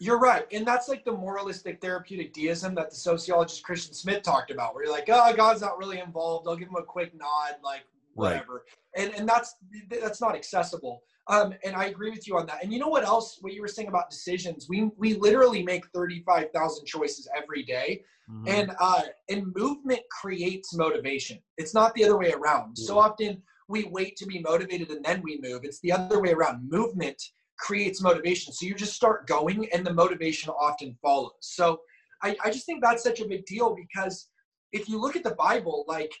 [0.00, 0.44] You're right.
[0.50, 4.84] And that's like the moralistic therapeutic deism that the sociologist Christian Smith talked about, where
[4.84, 6.48] you're like, oh, God's not really involved.
[6.48, 7.82] I'll give him a quick nod, like
[8.16, 8.32] Right.
[8.32, 8.64] whatever.
[8.96, 9.54] And and that's
[9.88, 11.02] that's not accessible.
[11.28, 12.64] Um, and I agree with you on that.
[12.64, 13.38] And you know what else?
[13.40, 17.62] What you were saying about decisions, we we literally make thirty five thousand choices every
[17.62, 18.48] day, Mhm.
[18.48, 21.38] and uh, and movement creates motivation.
[21.56, 22.76] It's not the other way around.
[22.76, 25.60] So often we wait to be motivated and then we move.
[25.64, 26.68] It's the other way around.
[26.68, 27.22] Movement
[27.58, 28.52] creates motivation.
[28.52, 31.32] So you just start going, and the motivation often follows.
[31.40, 31.80] So
[32.22, 34.28] I, I just think that's such a big deal because
[34.72, 36.12] if you look at the Bible, like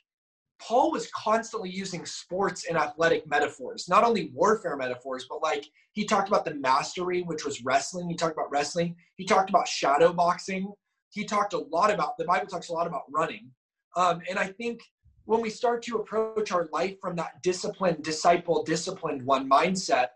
[0.60, 6.04] Paul was constantly using sports and athletic metaphors, not only warfare metaphors, but like he
[6.04, 8.08] talked about the mastery, which was wrestling.
[8.08, 8.94] He talked about wrestling.
[9.16, 10.72] He talked about shadow boxing.
[11.10, 13.50] He talked a lot about the Bible talks a lot about running.
[13.96, 14.80] Um, and I think
[15.30, 20.08] when we start to approach our life from that disciplined, disciple, disciplined one mindset,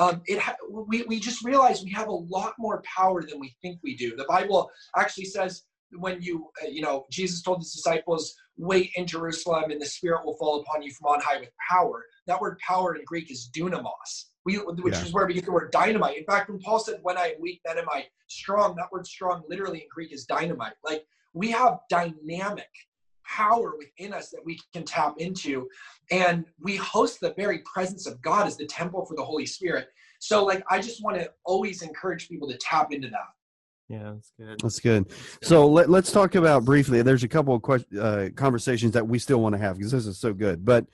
[0.00, 3.54] um, it ha- we, we just realize we have a lot more power than we
[3.60, 4.16] think we do.
[4.16, 9.06] The Bible actually says when you, uh, you know, Jesus told his disciples, wait in
[9.06, 12.06] Jerusalem and the Spirit will fall upon you from on high with power.
[12.26, 15.02] That word power in Greek is dunamos, we, which Yeah.
[15.02, 16.16] is where we get the word dynamite.
[16.16, 19.06] In fact, when Paul said, when I am weak, then am I strong, that word
[19.06, 20.76] strong literally in Greek is dynamite.
[20.82, 21.04] Like
[21.34, 22.70] we have dynamic
[23.24, 25.68] power within us that we can tap into.
[26.10, 29.88] And we host the very presence of God as the temple for the Holy Spirit.
[30.18, 33.28] So, like, I just want to always encourage people to tap into that.
[33.88, 35.12] yeah that's good That's good.
[35.42, 37.02] So let, let's talk about briefly.
[37.02, 40.06] There's a couple of que- uh, conversations that we still want to have because this
[40.06, 40.64] is so good.
[40.64, 40.86] But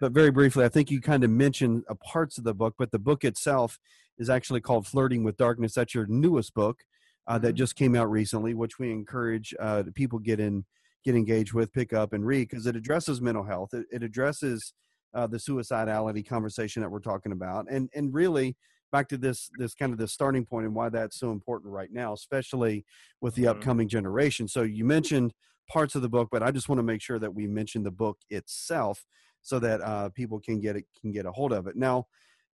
[0.00, 2.90] but very briefly, I think you kind of mentioned uh, parts of the book, but
[2.90, 3.78] the book itself
[4.18, 6.84] is actually called "Flirting with Darkness." That's your newest book
[7.26, 7.58] uh, that Mhm.
[7.58, 10.64] just came out recently, which we encourage uh, people get in,
[11.06, 13.74] get engaged with, pick up, and read because it addresses mental health.
[13.74, 14.74] It, it addresses
[15.14, 18.56] uh, the suicidality conversation that we're talking about, and and really
[18.92, 21.92] back to this this kind of the starting point and why that's so important right
[21.92, 22.84] now, especially
[23.20, 23.50] with the Mhm.
[23.50, 24.48] upcoming generation.
[24.48, 25.34] So you mentioned
[25.68, 27.90] parts of the book, but I just want to make sure that we mention the
[27.90, 29.06] book itself
[29.42, 31.76] so that uh, people can get it can get a hold of it.
[31.76, 32.06] Now,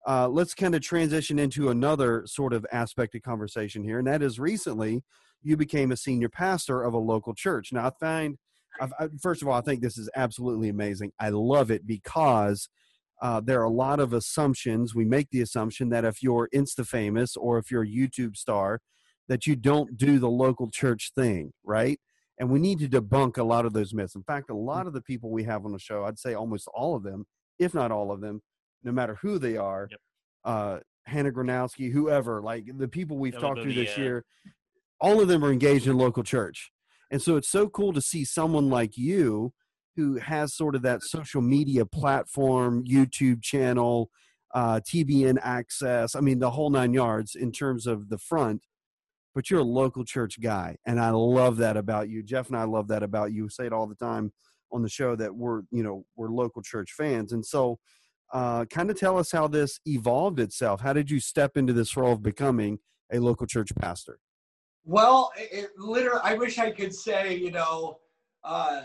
[0.07, 4.23] uh, let's kind of transition into another sort of aspect of conversation here, and that
[4.23, 5.03] is recently
[5.43, 7.73] you became a senior pastor of a local church.
[7.73, 8.39] Now, I find,
[8.81, 11.13] I've, I, first of all, I think this is absolutely amazing.
[11.19, 12.69] I love it because
[13.21, 14.95] uh, there are a lot of assumptions.
[14.95, 18.81] We make the assumption that if you're Insta famous or if you're a YouTube star,
[19.29, 21.99] that you don't do the local church thing, right?
[22.39, 24.17] And we need to debunk a lot of those myths.
[24.17, 26.69] In fact, a lot of the people we have on the show, I'd say almost
[26.75, 27.25] all of them,
[27.59, 28.43] if not all of them,
[28.85, 30.01] no matter who they are, Yep.
[30.45, 34.25] uh, Hannah Gronowski, whoever, like the people we've talked to this year,
[35.01, 36.71] all of them are engaged in local church.
[37.11, 39.53] And so it's so cool to see someone like you
[39.97, 44.11] who has sort of that social media platform, YouTube channel,
[44.55, 46.15] uh, TBN access.
[46.15, 48.65] I mean, the whole nine yards in terms of the front.
[49.35, 52.23] But you're a local church guy, and I love that about you.
[52.23, 53.45] Jeff and I love that about you.
[53.45, 54.31] We say it all the time
[54.71, 57.33] on the show that we're, you know, we're local church fans.
[57.33, 57.79] And so,
[58.33, 60.81] uh, kind of tell us how this evolved itself.
[60.81, 62.79] How did you step into this role of becoming
[63.13, 64.19] a local church pastor?
[64.85, 67.99] Well, it, it literally, I wish I could say, you know,
[68.43, 68.83] uh,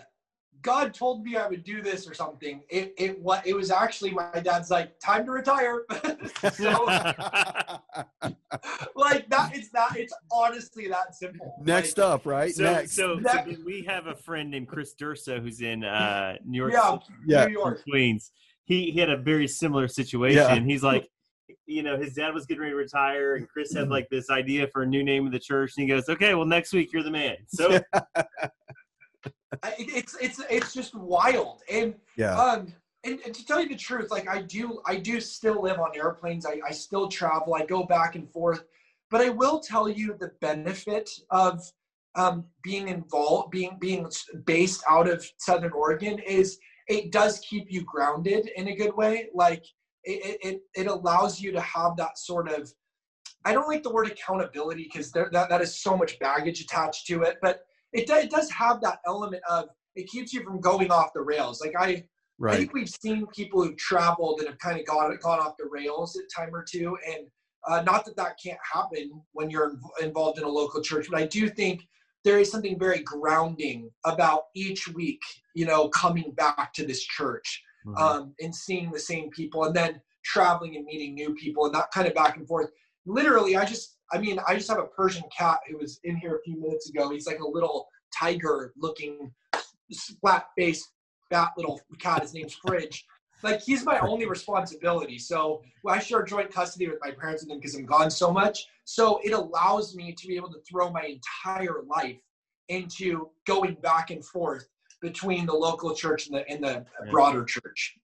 [0.61, 2.61] God told me I would do this or something.
[2.69, 5.83] It it what it was actually my dad's like time to retire.
[6.53, 6.83] so
[8.95, 9.97] like that, it's that that.
[9.97, 11.55] It's honestly that simple.
[11.63, 12.53] Next Like, up, right?
[12.53, 12.93] So, Next.
[12.93, 16.97] so, so we have a friend named Chris Durso who's in uh, New York Yeah,
[17.25, 17.45] Yeah.
[17.45, 17.83] New York.
[17.83, 18.31] Queens.
[18.67, 20.37] He he had a very similar situation.
[20.37, 20.59] Yeah.
[20.59, 21.09] He's like,
[21.65, 24.67] you know, his dad was getting ready to retire, and Chris had like this idea
[24.67, 27.03] for a new name of the church, and he goes, "Okay, well, next week you're
[27.03, 27.79] the man." So
[29.79, 32.37] it's it's it's just wild and yeah.
[32.37, 35.79] um and, and to tell you the truth like i do i do still live
[35.79, 38.63] on airplanes I, I still travel i go back and forth
[39.09, 41.61] but i will tell you the benefit of
[42.15, 44.09] um, being involved being being
[44.45, 46.57] based out of southern oregon is
[46.87, 49.27] it does keep you grounded in a good way.
[49.33, 49.65] Like
[50.03, 52.71] it it, it allows you to have that sort of
[53.45, 57.23] i don't like the word accountability because that, that is so much baggage attached to
[57.23, 57.61] it but
[57.93, 59.67] it, it does have that element of
[59.97, 61.61] it keeps you from going off the rails.
[61.61, 62.03] Like i
[62.45, 65.67] I think we've seen people who've traveled and have kind of gone gone off the
[65.69, 67.27] rails at time or two, and
[67.67, 71.19] uh, not that that can't happen when you're inv- involved in a local church, but
[71.19, 71.81] I do think
[72.27, 75.21] there is something very grounding about each week,
[75.55, 78.03] you know, coming back to this church Mm-hmm.
[78.03, 81.89] um, and seeing the same people, and then traveling and meeting new people, and that
[81.93, 82.69] kind of back and forth.
[83.05, 86.35] Literally, I just, I mean, I just have a Persian cat who was in here
[86.35, 87.09] a few minutes ago.
[87.09, 87.87] He's like a little
[88.19, 89.31] tiger-looking,
[90.19, 90.85] flat-faced
[91.29, 92.23] fat little cat.
[92.23, 93.05] His name's Fridge.
[93.43, 95.17] Like he's my only responsibility.
[95.19, 98.67] So I share joint custody with my parents and them because I'm gone so much.
[98.83, 102.17] So it allows me to be able to throw my entire life
[102.69, 104.67] into going back and forth
[105.01, 107.11] between the local church and the and the Yeah.
[107.11, 107.97] broader church.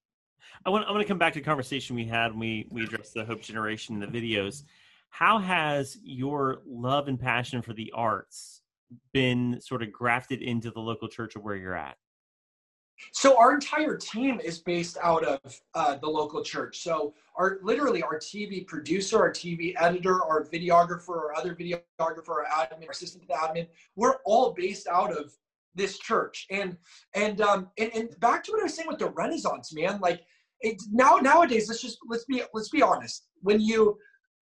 [0.64, 2.84] I want I want to come back to the conversation we had when we we
[2.84, 4.62] addressed the Hope Generation in the videos.
[5.10, 8.62] How has your love and passion for the arts
[9.12, 11.96] been sort of grafted into the local church of where you're at?
[13.12, 16.78] So our entire team is based out of uh, the local church.
[16.78, 22.46] So our literally our TV producer, our TV editor, our videographer, our other videographer, our
[22.52, 23.66] admin, our assistant to the admin,
[23.96, 25.32] we're all based out of
[25.74, 26.46] this church.
[26.50, 26.76] And
[27.14, 30.00] and um and, and back to what I was saying with the Renaissance, man.
[30.00, 30.22] Like
[30.60, 33.26] it now nowadays, let's just let's be let's be honest.
[33.42, 33.98] When you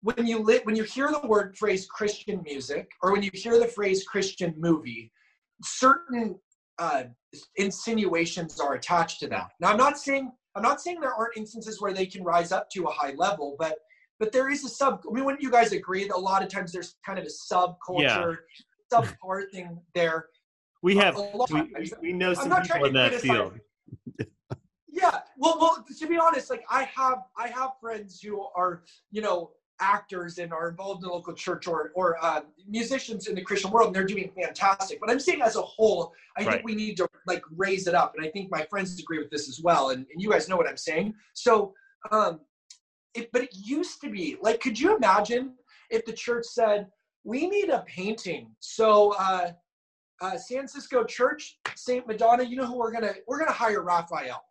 [0.01, 3.57] when you lit when you hear the word phrase Christian music or when you hear
[3.57, 5.11] the phrase Christian movie,
[5.63, 6.37] certain
[6.79, 7.03] uh,
[7.55, 9.51] insinuations are attached to that.
[9.59, 12.69] Now, I'm not saying I'm not saying there aren't instances where they can rise up
[12.71, 13.77] to a high level, but
[14.19, 15.01] but there is a sub.
[15.09, 17.29] I mean, wouldn't you guys agree that a lot of times there's kind of a
[17.29, 18.37] subculture,
[18.91, 20.27] subpart thing there?
[20.81, 23.59] We have A lot we, we know some people in that field.
[24.89, 25.19] Yeah.
[25.37, 29.51] Well, well, to be honest, like I have I have friends who are, you know,
[29.79, 33.71] actors and are involved in the local church or or uh, musicians in the Christian
[33.71, 34.99] world, and they're doing fantastic.
[34.99, 36.51] But I'm saying as a whole, I Right.
[36.53, 39.29] think we need to like raise it up, and I think my friends agree with
[39.29, 39.89] this as well.
[39.89, 41.15] And, and you guys know what I'm saying.
[41.33, 41.73] So,
[42.11, 42.39] um,
[43.13, 45.53] it, but it used to be like, could you imagine
[45.89, 46.87] if the church said
[47.23, 48.55] we need a painting?
[48.59, 49.13] So.
[49.17, 49.51] Uh,
[50.21, 52.43] uh, San Francisco Church, Saint Madonna.
[52.43, 54.41] You know who we're gonna we're gonna hire Raphael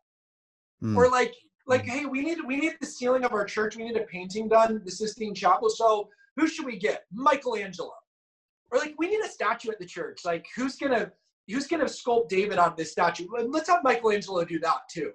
[0.82, 0.96] Mm.
[0.96, 1.32] or like
[1.72, 1.90] like hmm.
[1.90, 3.76] hey we need we need the ceiling of our church.
[3.76, 5.70] We need a painting done the sistine chapel.
[5.70, 7.04] So who should we get?
[7.12, 7.92] Michelangelo.
[8.70, 10.20] Or like we need a statue at the church.
[10.24, 11.10] Like who's gonna
[11.48, 13.26] who's gonna sculpt david on this statue?
[13.48, 15.12] Let's have michelangelo do that too.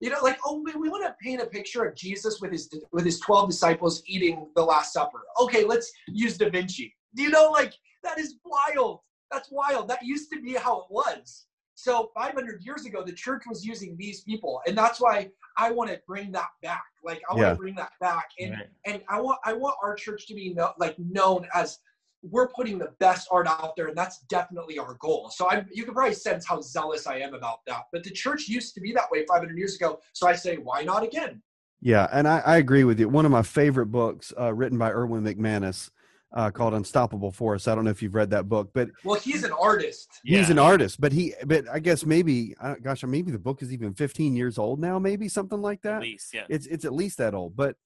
[0.00, 2.68] You know like oh we, we want to paint a picture of jesus with his
[2.92, 5.22] with his 12 disciples eating the last supper.
[5.40, 6.94] Okay let's use da vinci.
[7.14, 9.00] You know like that is wild.
[9.32, 9.88] That's wild.
[9.88, 13.96] That used to be how it was so 500 years ago, the church was using
[13.96, 16.84] these people, and that's why I want to bring that back.
[17.04, 17.50] Like I want Yeah.
[17.52, 18.68] to bring that back, and Right.
[18.86, 21.78] and I want I want our church to be no, like known as
[22.22, 25.30] we're putting the best art out there, and that's definitely our goal.
[25.34, 27.82] So I, you can probably sense how zealous I am about that.
[27.92, 30.82] But the church used to be that way 500 years ago, so I say, why
[30.84, 31.42] not again?
[31.82, 33.10] Yeah, and I, I agree with you.
[33.10, 35.90] One of my favorite books, uh, written by Erwin McManus,
[36.34, 39.44] uh, called "Unstoppable Force." I don't know if you've read that book, but Well, he's
[39.44, 40.20] an artist.
[40.24, 40.50] he's Yeah.
[40.52, 41.00] an artist.
[41.00, 44.58] But he, but I guess maybe, uh, gosh, maybe the book is even 15 years
[44.58, 45.94] old now, maybe something like that.
[45.94, 46.02] At that.
[46.02, 46.44] least, yeah.
[46.48, 47.56] It's it's at least that old.
[47.56, 47.76] But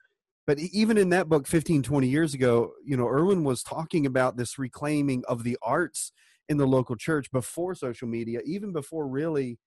[0.47, 4.39] but even in that book, 15, 20 years ago, you know, Erwin was talking about
[4.39, 6.11] this reclaiming of the arts
[6.49, 9.59] in the local church before social media, even before really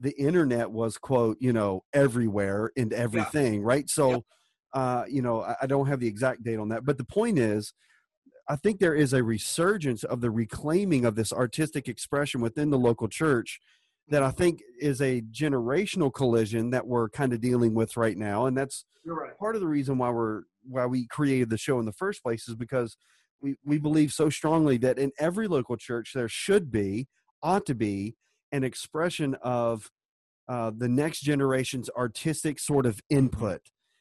[0.00, 4.22] the internet was quote you know everywhere and everything right so Yep.
[4.74, 7.36] uh you know I, I don't have the exact date on that but the point
[7.36, 7.72] is
[8.48, 12.78] i think there is a resurgence of the reclaiming of this artistic expression within the
[12.78, 13.60] local church
[14.08, 18.46] that i think is a generational collision that we're kind of dealing with right now
[18.46, 19.36] and that's right.
[19.38, 22.48] part of the reason why we're why we created the show in the first place
[22.48, 22.96] is because
[23.40, 27.06] we, we believe so strongly that in every local church there should be
[27.42, 28.16] ought to be
[28.52, 29.90] an expression of
[30.48, 33.60] uh, the next generation's artistic sort of input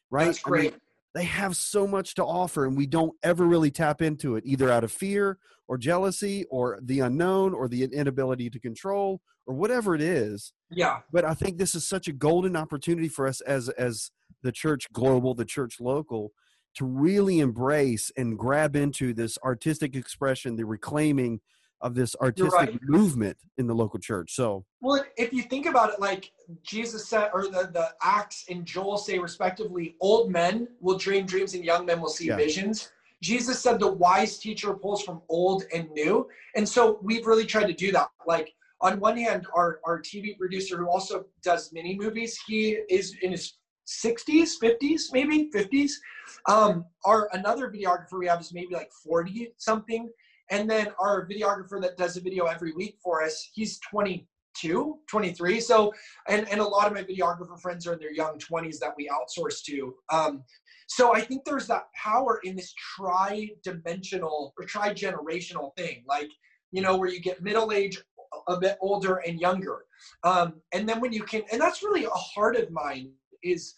[0.10, 0.76] right That's I mean, great.
[1.14, 4.70] They have so much to offer and we don't ever really tap into it either
[4.70, 5.38] out of fear
[5.68, 11.00] or jealousy or the unknown or the inability to control or whatever it is Yeah.
[11.12, 14.12] but i think this is such a golden opportunity for us as as
[14.44, 16.32] the church global the church local
[16.76, 21.40] to really embrace and grab into this artistic expression the reclaiming
[21.82, 22.80] of this artistic right.
[22.84, 26.32] movement in the local church so Well, if you think about it, like
[26.64, 31.54] Jesus said, or the, the Acts and Joel say respectively, old men will dream dreams
[31.54, 32.38] and young men will see Yeah.
[32.38, 32.92] visions.
[33.22, 36.28] Jesus said the wise teacher pulls from old and new.
[36.56, 38.10] And so we've really tried to do that.
[38.28, 43.16] Like on one hand, our, our TV producer who also does mini movies, he is
[43.22, 43.54] in his
[43.88, 45.92] 60s, 50s, maybe 50s.
[46.48, 50.10] Um, our another videographer we have is maybe like 40 something.
[50.50, 55.60] And then our videographer that does a video every week for us, he's 22, 23.
[55.60, 55.94] So,
[56.28, 59.10] and, and a lot of my videographer friends are in their young 20s that we
[59.10, 59.96] outsource to.
[60.12, 60.44] Um,
[60.88, 66.30] so I think there's that power in this tri-dimensional or tri-generational thing, like,
[66.72, 68.02] you know, where you get middle age,
[68.48, 69.86] a bit older and younger.
[70.24, 73.12] Um, and then when you can, and that's really a heart of mine
[73.44, 73.76] is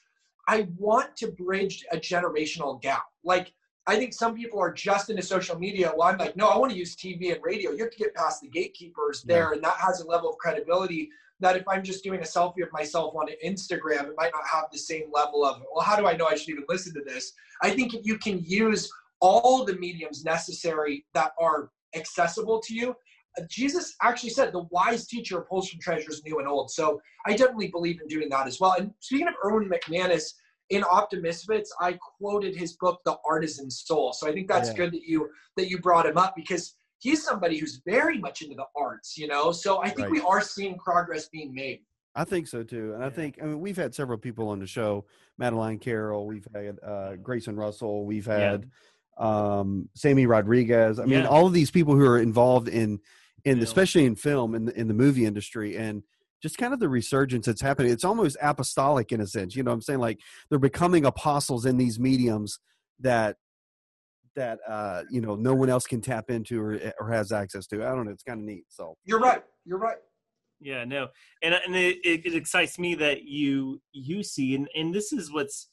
[0.47, 3.03] I want to bridge a generational gap.
[3.23, 3.53] Like,
[3.89, 5.91] I think some people are just into social media.
[5.97, 7.71] Well, I'm like, no, I want to use TV and radio.
[7.71, 11.09] You have to get past the gatekeepers there, and that has a level of credibility
[11.39, 14.65] that if I'm just doing a selfie of myself on Instagram, it might not have
[14.71, 17.33] the same level of, well, how do I know I should even listen to this?
[17.63, 22.95] I think if you can use all the mediums necessary that are accessible to you,
[23.39, 26.69] uh, Jesus actually said the wise teacher pulls from treasures new and old.
[26.69, 28.75] So I definitely believe in doing that as well.
[28.77, 30.33] And speaking of Erwin McManus,
[30.69, 34.13] in Optimisfits, I quoted his book, The Artisan Soul.
[34.13, 34.75] So I think that's Yeah.
[34.75, 38.55] good that you that you brought him up because he's somebody who's very much into
[38.55, 39.51] the arts, you know.
[39.51, 40.11] So I think Right.
[40.11, 41.81] we are seeing progress being made.
[42.15, 44.67] I think so too, and I think I mean we've had several people on the
[44.67, 45.05] show:
[45.37, 48.51] Madeline Carroll, we've had uh, Grayson Russell, we've Yeah.
[48.51, 48.69] had
[49.17, 50.97] um, Sammy Rodriguez.
[50.97, 51.27] I mean, Yeah.
[51.27, 52.99] all of these people who are involved in
[53.45, 53.63] in Film.
[53.63, 56.03] especially in film in in the movie industry, and
[56.41, 57.91] just kind of the resurgence that's happening.
[57.91, 59.55] It's almost apostolic in a sense.
[59.55, 60.19] You know, what I'm saying like
[60.49, 62.59] they're becoming apostles in these mediums
[62.99, 63.37] that
[64.35, 67.85] that uh, you know no one else can tap into or or has access to.
[67.85, 68.11] I don't know.
[68.11, 68.65] It's kind of neat.
[68.69, 69.43] So You're right.
[69.65, 69.97] You're right.
[70.61, 71.07] Yeah, no,
[71.41, 75.31] and and it, it, it excites me that you you see, and and this is
[75.31, 75.69] what's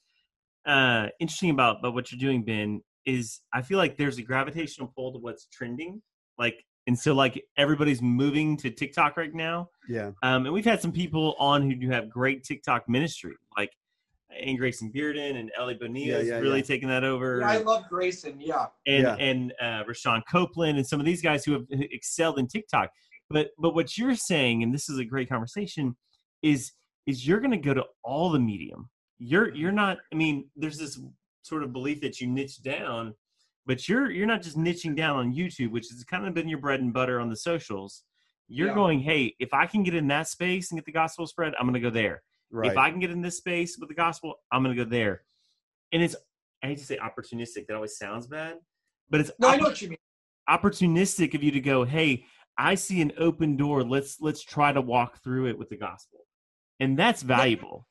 [0.65, 2.83] uh interesting about about what you're doing, Ben.
[3.05, 6.03] Is I feel like there's a gravitational pull to what's trending,
[6.39, 9.69] like, and so like everybody's moving to TikTok right now.
[9.89, 13.71] yeah, Um, and we've had some people on who do have great TikTok ministry, like
[14.39, 16.65] Anne Grayson Bearden and Ellie Bonilla Yeah, yeah, really yeah.
[16.65, 17.41] taking that over.
[17.41, 18.41] Yeah, I love Grayson.
[18.41, 18.67] Yeah.
[18.87, 19.15] and Yeah.
[19.17, 22.91] and uh, Rashawn Copeland and some of these guys who have excelled in TikTok.
[23.31, 25.97] But but what you're saying, and this is a great conversation,
[26.43, 26.73] is
[27.07, 28.89] is you're going to go to all the medium.
[29.19, 29.99] You're you're not.
[30.13, 31.01] I mean, there's this
[31.43, 33.15] sort of belief that you niche down,
[33.67, 36.61] but you're you're not just niching down on YouTube, which has kind of been your
[36.61, 38.05] bread and butter on the socials.
[38.49, 38.75] You're Yeah.
[38.75, 41.67] going, hey, if I can get in that space and get the gospel spread, I'm
[41.67, 42.23] going to go there.
[42.51, 42.71] right.
[42.71, 45.25] If I can get in this space with the gospel, I'm going to go there.
[45.93, 46.15] And it's
[46.63, 47.67] I hate to say opportunistic.
[47.67, 48.59] That always sounds bad,
[49.11, 49.99] but it's No, I know what you mean.
[50.49, 52.25] opportunistic of you to go hey
[52.57, 56.21] i see an open door let's let's try to walk through it with the gospel
[56.81, 57.87] and that's valuable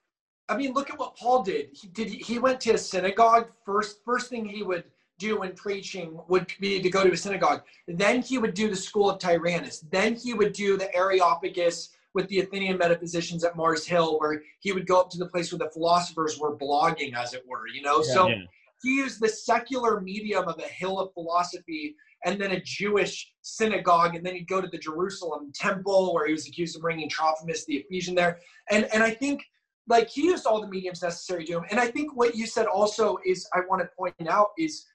[0.48, 1.70] I mean, look at what Paul did.
[1.74, 2.08] He did.
[2.08, 4.02] He went to a synagogue first.
[4.06, 4.84] First thing he would
[5.18, 7.62] do in preaching would be to go to a synagogue.
[7.88, 9.86] Then he would do the school of Tyrannus.
[9.92, 14.72] Then he would do the Areopagus with the Athenian metaphysicians at Mars Hill, where he
[14.72, 17.68] would go up to the place where the philosophers were blogging, as it were.
[17.68, 18.14] You know, Yeah.
[18.14, 18.44] so Yeah.
[18.82, 24.16] he used the secular medium of a hill of philosophy and then a Jewish synagogue,
[24.16, 27.66] and then he'd go to the Jerusalem temple where he was accused of bringing Trophimus
[27.66, 28.40] the Ephesian there.
[28.70, 29.44] And and I think
[29.88, 31.66] like he used all the mediums necessary to him.
[31.70, 34.86] And I think what you said also is I want to point out is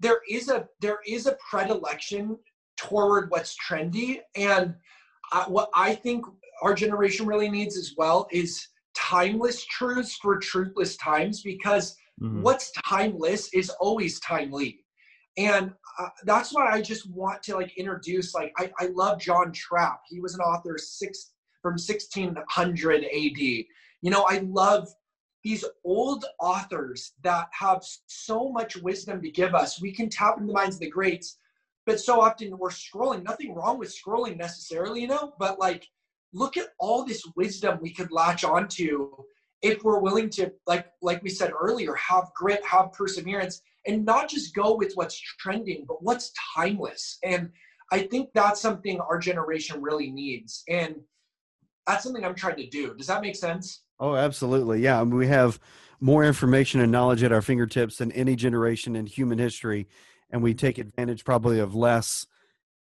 [0.00, 2.38] there is a there is a predilection
[2.76, 4.74] toward what's trendy, and
[5.32, 6.24] I, what I think
[6.62, 12.42] our generation really needs as well is timeless truths for truthless times because Mhm.
[12.42, 14.80] what's timeless is always timely.
[15.36, 19.52] And uh, that's why i just want to like introduce like I, I love john
[19.52, 20.00] trapp.
[20.08, 21.32] He was an author six
[21.62, 23.38] from 1600 ad
[24.04, 24.88] you know i love
[25.44, 29.80] these old authors that have so much wisdom to give us.
[29.80, 31.38] We can tap into the minds of the greats
[31.86, 33.22] but so often we're scrolling.
[33.22, 35.86] Nothing wrong with scrolling necessarily you know but like
[36.32, 39.10] look at all this wisdom we could latch onto
[39.62, 44.28] if we're willing to like like we said earlier have grit have perseverance and not
[44.28, 47.18] just go with what's trending but what's timeless.
[47.22, 47.50] And
[47.92, 50.64] i think that's something our generation really needs.
[50.68, 50.96] And
[51.86, 52.94] that's something i'm trying to do.
[52.94, 54.80] Does that make sense Oh, absolutely.
[54.80, 55.00] Yeah.
[55.00, 55.58] I mean, we have
[56.00, 59.88] more information and knowledge at our fingertips than any generation in human history.
[60.30, 62.26] And we take advantage probably of less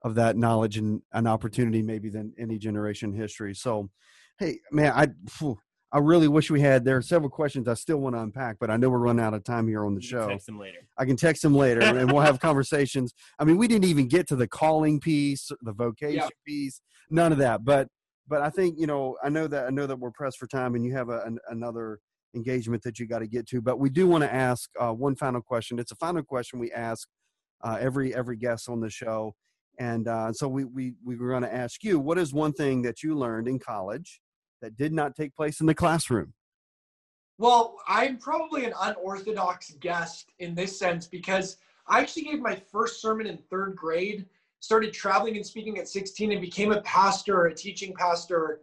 [0.03, 3.55] of that knowledge and an opportunity maybe than any generation in history.
[3.55, 3.89] So,
[4.37, 5.57] hey, man, I, phew,
[5.91, 6.83] I really wish we had.
[6.83, 9.33] There are several questions I still want to unpack, but I know we're running out
[9.33, 10.27] of time here on the show.
[10.27, 10.79] Text them later.
[10.97, 13.13] I can text him later and we'll have conversations.
[13.39, 16.27] I mean, we didn't even get to the calling piece, the vocation Yeah.
[16.45, 17.63] piece, none of that.
[17.63, 17.87] But
[18.27, 20.75] but I think you know, I know that I know that we're pressed for time,
[20.75, 21.99] and you have a, an, another
[22.35, 23.61] engagement that you got to get to.
[23.61, 25.79] But we do want to ask uh, one final question.
[25.79, 27.07] It's a final question we ask
[27.63, 29.35] uh, every every guest on the show,
[29.79, 32.81] and uh, so we we we were going to ask you, what is one thing
[32.83, 34.21] that you learned in college
[34.61, 36.33] that did not take place in the classroom?
[37.39, 41.57] Well, I'm probably an unorthodox guest in this sense because
[41.87, 44.25] I actually gave my first sermon in third grade,
[44.67, 48.59] started traveling and speaking at 16, and became a pastor, a teaching pastor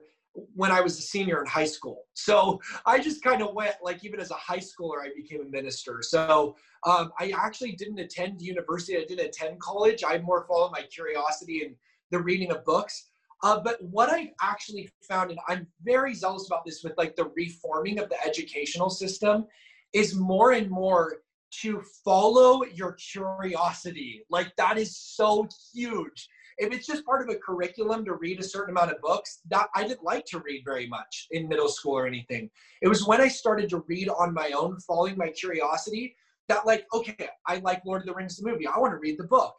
[0.55, 2.03] when I was a senior in high school.
[2.13, 5.49] So I just kind of went, like, even as a high schooler, I became a
[5.49, 6.01] minister.
[6.03, 10.05] So um, I actually didn't attend university, I didn't attend college.
[10.07, 11.75] I more followed my curiosity and
[12.11, 13.07] the reading of books.
[13.43, 17.31] Uh, but what I actually found, and I'm very zealous about this with like the
[17.35, 19.47] reforming of the educational system,
[19.95, 21.21] is more and more
[21.63, 24.23] to follow your curiosity.
[24.31, 26.29] Like that is so huge.
[26.59, 29.69] If it's just part of a curriculum to read a certain amount of books, that
[29.75, 32.49] I didn't like to read very much in middle school or anything.
[32.81, 36.15] It was when I started to read on my own, following my curiosity,
[36.49, 38.67] that like, okay, I like Lord of the Rings the movie.
[38.67, 39.55] I want to read the book.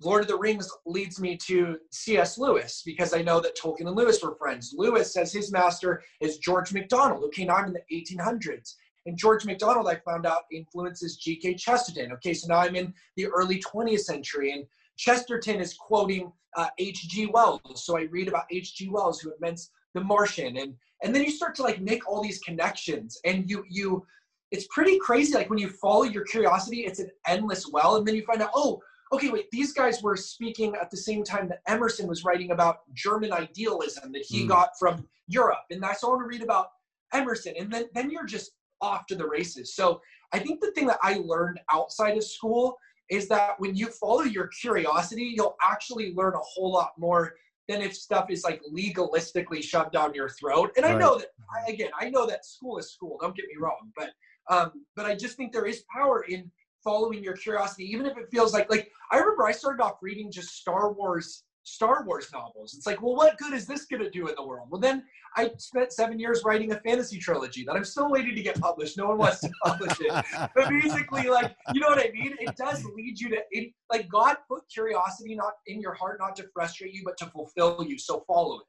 [0.00, 2.38] Lord of the Rings leads me to C.S.
[2.38, 4.74] Lewis because I know that Tolkien and Lewis were friends.
[4.76, 8.74] Lewis says his master is George MacDonald, who came out in the 1800s.
[9.06, 11.54] And George MacDonald, I found out, influences G.K.
[11.54, 12.12] Chesterton.
[12.12, 14.64] Okay, so now I'm in the early 20th century, and
[14.96, 17.26] Chesterton is quoting uh, H.G.
[17.26, 17.84] Wells.
[17.84, 18.88] So I read about H.G.
[18.90, 22.38] Wells, who invents The Martian, and and then you start to like make all these
[22.40, 24.06] connections, and you you,
[24.52, 25.34] it's pretty crazy.
[25.34, 28.50] Like when you follow your curiosity, it's an endless well, and then you find out,
[28.54, 28.80] oh,
[29.12, 32.78] okay, wait, these guys were speaking at the same time that Emerson was writing about
[32.94, 34.48] German idealism that he Mm.
[34.48, 35.64] got from Europe.
[35.70, 36.68] And that's all I want to read about
[37.12, 37.54] Emerson.
[37.58, 38.52] And then, then you're just
[38.82, 39.74] off to the races.
[39.74, 40.00] So
[40.32, 42.76] I think the thing that I learned outside of school
[43.08, 47.34] is that when you follow your curiosity, you'll actually learn a whole lot more
[47.68, 50.72] than if stuff is like legalistically shoved down your throat.
[50.76, 53.18] And I know that I, again, I know that school is school.
[53.20, 54.10] Don't get me wrong, but
[54.50, 56.50] um, but I just think there is power in
[56.82, 60.32] following your curiosity, even if it feels like like I remember I started off reading
[60.32, 62.74] just Star Wars Star Wars novels.
[62.74, 64.68] It's like, well, what good is this going to do in the world?
[64.70, 65.04] Well, then
[65.36, 68.96] I spent seven years writing a fantasy trilogy that I'm still waiting to get published.
[68.96, 70.24] No one wants to publish it.
[70.54, 72.34] But basically, like, you know what I mean?
[72.40, 76.36] It does lead you to, it, like, God put curiosity not in your heart, not
[76.36, 77.98] to frustrate you, but to fulfill you.
[77.98, 78.66] So follow it.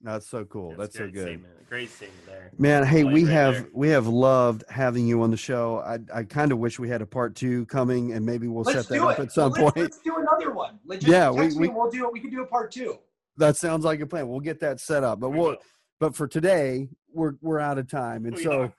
[0.00, 0.74] That's so cool.
[0.76, 1.22] That's, a so good.
[1.26, 1.68] Statement.
[1.68, 2.50] Great statement there.
[2.56, 3.68] Man, hey, Like we right have there.
[3.74, 5.78] we have loved having you on the show.
[5.80, 8.86] I I kind of wish we had a part two coming, and maybe we'll Let's
[8.86, 9.22] set that up it.
[9.22, 9.76] at some Well, let's, point.
[9.84, 10.78] let's do another one.
[10.86, 12.12] Like, just Yeah, we- me we- and we'll do it.
[12.12, 12.98] We can do a part two.
[13.36, 14.28] That sounds like a plan.
[14.28, 15.20] We'll get that set up.
[15.20, 15.56] But We we'll will.
[16.00, 18.72] but for today, we're we're out of time, and We so are.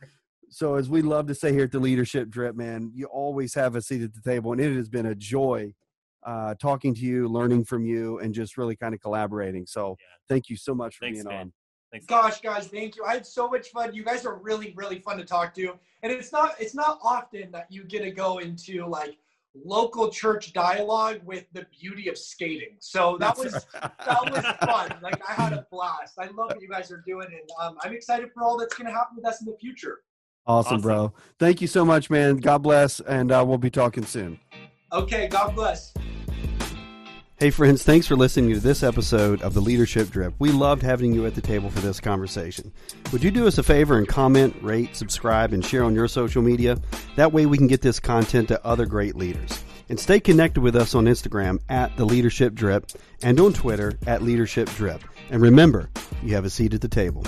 [0.49, 3.75] so as we love to say here at the Leadership Drip, man, you always have
[3.75, 5.73] a seat at the table, and it has been a joy
[6.23, 9.65] uh, talking to you, learning from you, and just really kind of collaborating.
[9.65, 10.05] So Yeah.
[10.27, 11.41] thank you so much for Thanks, being man.
[11.47, 11.53] on.
[11.91, 12.05] Thanks.
[12.05, 13.03] Gosh, guys, thank you.
[13.03, 13.93] I had so much fun.
[13.95, 15.73] You guys are really, really fun to talk to.
[16.03, 19.17] And it's not it's not often that you get to go into like
[19.65, 22.75] local church dialogue with the beauty of skating.
[22.79, 24.99] So that was that was fun.
[25.01, 26.19] Like I had a blast.
[26.19, 28.85] I love what you guys are doing, and um, I'm excited for all that's going
[28.87, 30.01] to happen with us in the future.
[30.45, 30.81] Awesome, Awesome.
[30.81, 31.13] bro.
[31.39, 32.37] Thank you so much, man.
[32.37, 34.39] God bless, and uh, we'll be talking soon.
[34.91, 35.93] Okay, God bless.
[37.37, 40.33] Hey, friends, thanks for listening to this episode of the Leadership Drip.
[40.39, 42.73] We loved having you at the table for this conversation.
[43.13, 46.41] Would you do us a favor and comment, rate, subscribe, and share on your social
[46.41, 46.77] media?
[47.15, 49.63] That way we can get this content to other great leaders.
[49.87, 54.21] And stay connected with us on Instagram at the Leadership Drip and on Twitter at
[54.21, 55.01] Leadership Drip.
[55.29, 55.89] And remember,
[56.21, 57.23] you have a seat at the table.